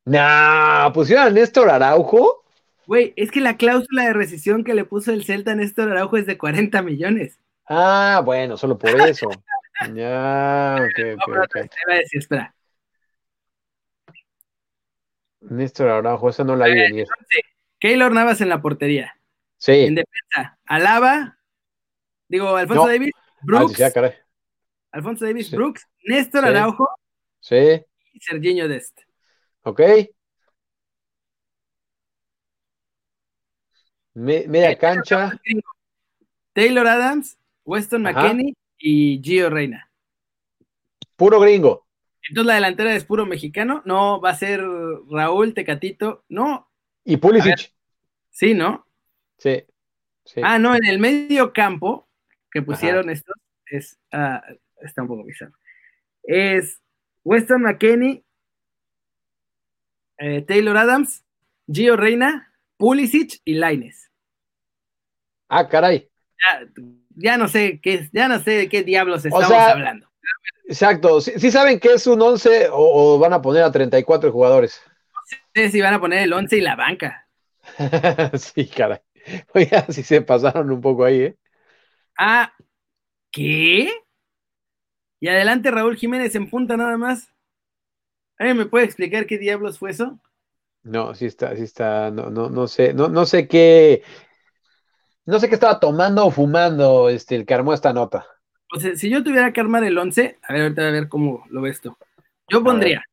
[0.05, 2.43] No, pusieron a Néstor Araujo.
[2.87, 6.17] Güey, es que la cláusula de rescisión que le puso el Celta a Néstor Araujo
[6.17, 7.39] es de 40 millones.
[7.67, 9.29] Ah, bueno, solo por eso.
[9.93, 11.55] ya, ok, ok, ok.
[11.87, 12.55] Decir, espera.
[15.41, 17.07] Néstor Araujo, esa no la vi venir.
[17.79, 19.15] Keylor Navas en la portería.
[19.57, 19.71] Sí.
[19.71, 21.37] En defensa, Alaba,
[22.27, 23.11] digo, Alfonso Davis,
[23.41, 23.81] Brooks.
[23.81, 24.13] Ah, caray.
[24.91, 26.89] Alfonso Davis, Brooks, Néstor Araujo,
[27.39, 27.81] Sí.
[28.13, 28.99] Y Serginho Dest.
[29.63, 29.81] Ok.
[34.15, 35.39] media cancha.
[36.53, 39.89] Taylor Adams, Weston McKenney y Gio Reina.
[41.15, 41.87] Puro gringo.
[42.27, 43.81] Entonces la delantera es puro mexicano.
[43.85, 44.61] No, va a ser
[45.09, 46.25] Raúl Tecatito.
[46.29, 46.69] No.
[47.03, 47.73] Y Pulisic.
[48.29, 48.85] Sí, ¿no?
[49.37, 49.63] Sí,
[50.43, 52.07] Ah, no, en el medio campo
[52.51, 53.33] que pusieron esto
[53.65, 53.97] es.
[54.11, 54.43] Ah,
[54.81, 55.53] está un poco bizarro.
[56.23, 56.81] Es
[57.29, 58.25] Weston McKenney,
[60.17, 61.23] eh, Taylor Adams,
[61.71, 64.09] Gio Reina, Pulisic y Laines.
[65.47, 66.09] Ah, caray.
[67.15, 70.09] Ya, no sé qué, ya no sé de qué diablos estamos hablando.
[70.65, 71.21] Exacto.
[71.21, 74.81] ¿Sí, saben que es un 11 o, van a poner a 34 jugadores?
[75.13, 75.21] No
[75.53, 77.27] sé si van a poner el 11 y la banca.
[78.39, 79.01] sí, caray.
[79.53, 81.37] Oiga, si se pasaron un poco ahí, ¿eh?
[82.17, 82.51] Ah,
[83.29, 83.91] ¿qué?
[85.19, 87.33] Y adelante Raúl Jiménez en punta nada más.
[88.37, 90.17] ¿Alguien me puede explicar qué diablos fue eso?
[90.83, 94.01] No, sí está, sí está, no, no, no sé, no, no sé qué,
[95.25, 98.25] no sé qué estaba tomando o fumando este, el que armó esta nota.
[98.73, 101.43] O sea, si yo tuviera que armar el 11, a ver, ahorita a ver cómo
[101.49, 101.97] lo ves tú.
[102.47, 103.03] Yo pondría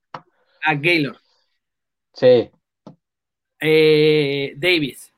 [0.62, 1.16] a, Gaylor.
[2.12, 2.50] Sí.
[3.60, 5.12] Eh, Davis.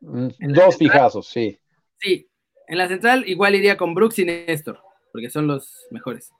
[0.00, 1.58] Mm, dos fijazos, sí.
[1.98, 2.28] Sí.
[2.68, 4.85] En la central igual iría con Brooks y Néstor
[5.16, 6.30] porque son los mejores.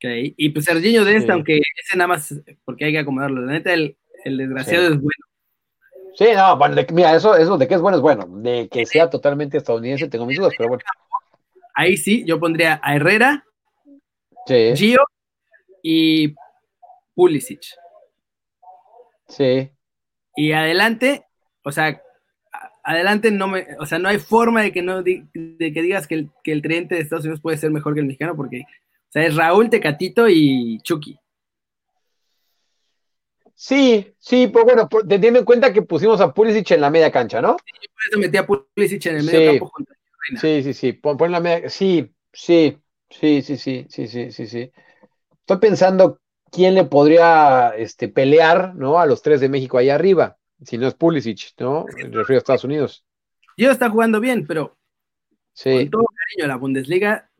[0.00, 3.42] Y pues Serginho de esta, aunque ese nada más, porque hay que acomodarlo.
[3.42, 5.26] La neta, el, desgraciado es bueno.
[6.14, 8.26] Sí, no, bueno, mira, eso, eso de que es bueno es bueno.
[8.40, 10.82] De que sea totalmente estadounidense, tengo mis dudas, pero bueno.
[11.74, 13.44] Ahí sí, yo pondría a Herrera,
[14.46, 14.72] sí.
[14.74, 15.04] Gio
[15.82, 16.34] y
[17.14, 17.60] Pulisic.
[19.28, 19.70] Sí.
[20.34, 21.26] Y adelante,
[21.62, 22.00] o sea,
[22.84, 26.14] adelante no me, o sea, no hay forma de que no de que digas que
[26.14, 29.12] el, que el tridente de Estados Unidos puede ser mejor que el mexicano, porque, o
[29.12, 31.18] sea, es Raúl, Tecatito y Chucky.
[33.54, 37.40] Sí, sí, pues bueno, teniendo en cuenta que pusimos a Pulisic en la media cancha,
[37.40, 37.56] ¿no?
[37.64, 39.96] Sí, yo por eso metí a Pulisic en el medio campo junto a
[40.40, 42.78] Sí, sí, sí, pon, la media, sí, sí,
[43.08, 44.70] sí, sí, sí, sí, sí, sí, sí.
[45.40, 46.20] Estoy pensando
[46.50, 48.98] quién le podría este, pelear, ¿no?
[48.98, 51.86] A los tres de México ahí arriba si no es Pulisic, ¿no?
[51.96, 53.04] El refiero a Estados Unidos.
[53.56, 54.76] Yo está jugando bien, pero
[55.52, 55.70] sí.
[55.70, 57.30] con todo cariño, la Bundesliga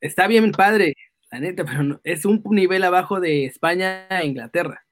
[0.00, 0.94] está bien padre,
[1.30, 4.84] la neta, pero es un nivel abajo de España e Inglaterra.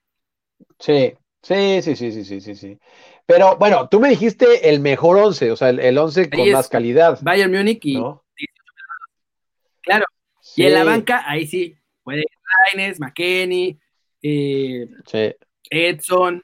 [0.79, 2.79] Sí, sí, sí, sí, sí, sí, sí, sí.
[3.27, 7.19] Pero bueno, tú me dijiste el mejor once, o sea, el, once con más calidad.
[7.23, 7.99] Bayern Múnich y
[9.81, 10.05] claro.
[10.57, 12.25] Y en la banca, ahí sí, puede
[12.73, 13.79] Raines, McKenny,
[14.23, 14.89] eh,
[15.71, 16.43] Edson,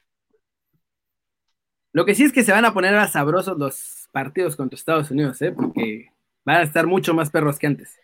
[1.93, 5.11] lo que sí es que se van a poner a sabrosos los partidos contra Estados
[5.11, 5.51] Unidos, ¿eh?
[5.51, 6.11] porque
[6.45, 7.99] van a estar mucho más perros que antes.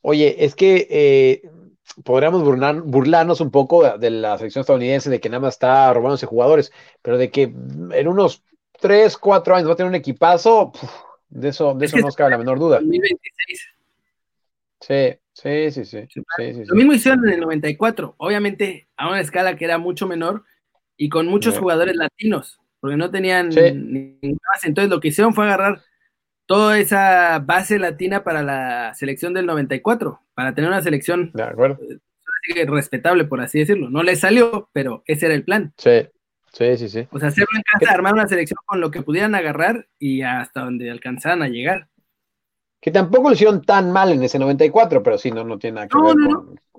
[0.00, 1.50] Oye, es que eh,
[2.04, 6.72] podríamos burlarnos un poco de la selección estadounidense de que nada más está robándose jugadores,
[7.02, 8.42] pero de que en unos
[8.80, 10.72] 3, 4 años va a tener un equipazo,
[11.28, 12.80] de eso, de eso no nos cabe la menor duda.
[12.80, 13.68] 2026.
[14.80, 16.22] Sí, sí, sí, sí.
[16.36, 20.44] sí, Lo mismo hicieron en el 94, obviamente a una escala que era mucho menor,
[20.96, 24.68] y con muchos jugadores latinos, porque no tenían ninguna base.
[24.68, 25.82] Entonces lo que hicieron fue agarrar
[26.46, 31.32] toda esa base latina para la selección del 94, para tener una selección
[32.54, 33.88] eh, respetable, por así decirlo.
[33.90, 35.72] No les salió, pero ese era el plan.
[35.78, 36.08] Sí,
[36.52, 36.88] sí, sí.
[36.88, 37.08] sí.
[37.10, 40.60] O sea, hacerlo en casa, armar una selección con lo que pudieran agarrar y hasta
[40.60, 41.88] donde alcanzaran a llegar.
[42.80, 45.88] Que tampoco lo hicieron tan mal en ese 94, pero sí, no, no tiene nada
[45.88, 46.14] que ver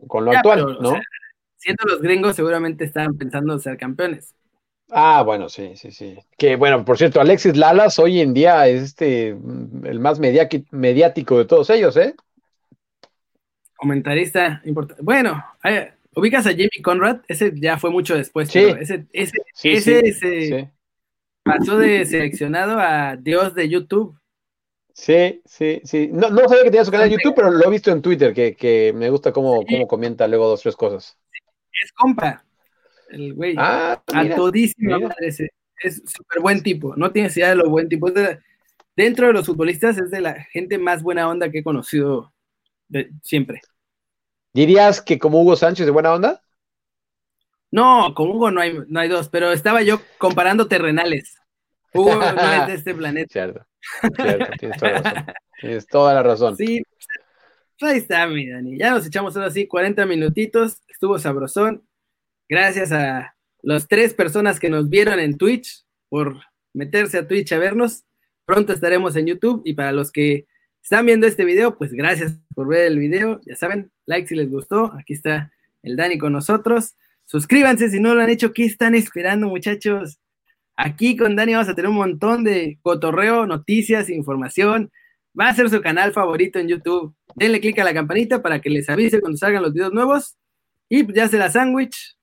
[0.07, 0.99] con, lo actual, ¿no?
[1.66, 4.36] Siendo los gringos seguramente estaban pensando ser campeones.
[4.91, 6.16] Ah, bueno, sí, sí, sí.
[6.38, 11.45] Que bueno, por cierto, Alexis Lalas hoy en día es este el más mediático de
[11.45, 12.13] todos ellos, ¿eh?
[13.76, 15.01] Comentarista importante.
[15.03, 15.43] Bueno,
[16.16, 18.59] ubicas a Jamie Conrad, ese ya fue mucho después, sí.
[18.59, 20.72] ese, ese, ese
[21.43, 24.16] pasó de seleccionado a Dios de YouTube.
[24.93, 26.09] Sí, sí, sí.
[26.13, 28.34] No, no sabía que tenía su canal de YouTube, pero lo he visto en Twitter,
[28.34, 31.18] que, que me gusta cómo, cómo comenta luego dos, tres cosas
[31.84, 32.43] es compa.
[33.09, 33.55] El güey.
[33.57, 34.97] Ah, a todísima
[35.80, 36.95] Es súper buen tipo.
[36.95, 38.11] No tiene idea de lo buen tipo.
[38.95, 42.34] dentro de los futbolistas es de la gente más buena onda que he conocido
[43.23, 43.61] siempre.
[44.53, 46.41] ¿Dirías que como Hugo Sánchez de buena onda?
[47.71, 51.36] No, con Hugo no hay, no hay dos, pero estaba yo comparando terrenales.
[51.93, 53.32] Hugo no es de este planeta.
[53.32, 53.65] Cierto,
[54.15, 55.26] cierto, tienes toda la razón.
[55.59, 56.57] Tienes toda la razón.
[56.57, 56.84] Sí,
[57.80, 58.78] pues ahí está, mi Dani.
[58.78, 61.85] Ya nos echamos ahora sí 40 minutitos estuvo sabrosón.
[62.47, 66.39] Gracias a las tres personas que nos vieron en Twitch por
[66.73, 68.05] meterse a Twitch a vernos.
[68.45, 70.45] Pronto estaremos en YouTube y para los que
[70.81, 73.41] están viendo este video, pues gracias por ver el video.
[73.45, 74.93] Ya saben, like si les gustó.
[74.97, 75.51] Aquí está
[75.83, 76.95] el Dani con nosotros.
[77.25, 78.53] Suscríbanse si no lo han hecho.
[78.53, 80.19] ¿Qué están esperando, muchachos?
[80.77, 84.91] Aquí con Dani vamos a tener un montón de cotorreo, noticias, información.
[85.37, 87.13] Va a ser su canal favorito en YouTube.
[87.35, 90.37] Denle click a la campanita para que les avise cuando salgan los videos nuevos.
[90.89, 92.17] Y ya se la sándwich,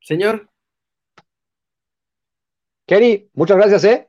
[0.00, 0.48] señor.
[2.86, 4.08] Kerry, muchas gracias, ¿eh?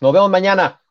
[0.00, 0.82] Nos vemos mañana.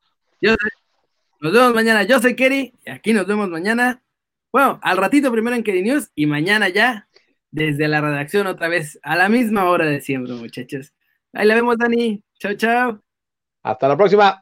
[0.42, 2.04] nos vemos mañana.
[2.04, 4.04] Yo soy Kerry y aquí nos vemos mañana.
[4.52, 7.08] Bueno, al ratito primero en Kerry News y mañana ya
[7.52, 10.94] desde la redacción otra vez a la misma hora de siempre, muchachos.
[11.34, 12.24] Ahí la vemos, Dani.
[12.40, 13.04] Chao, chao.
[13.64, 14.42] Hasta la próxima.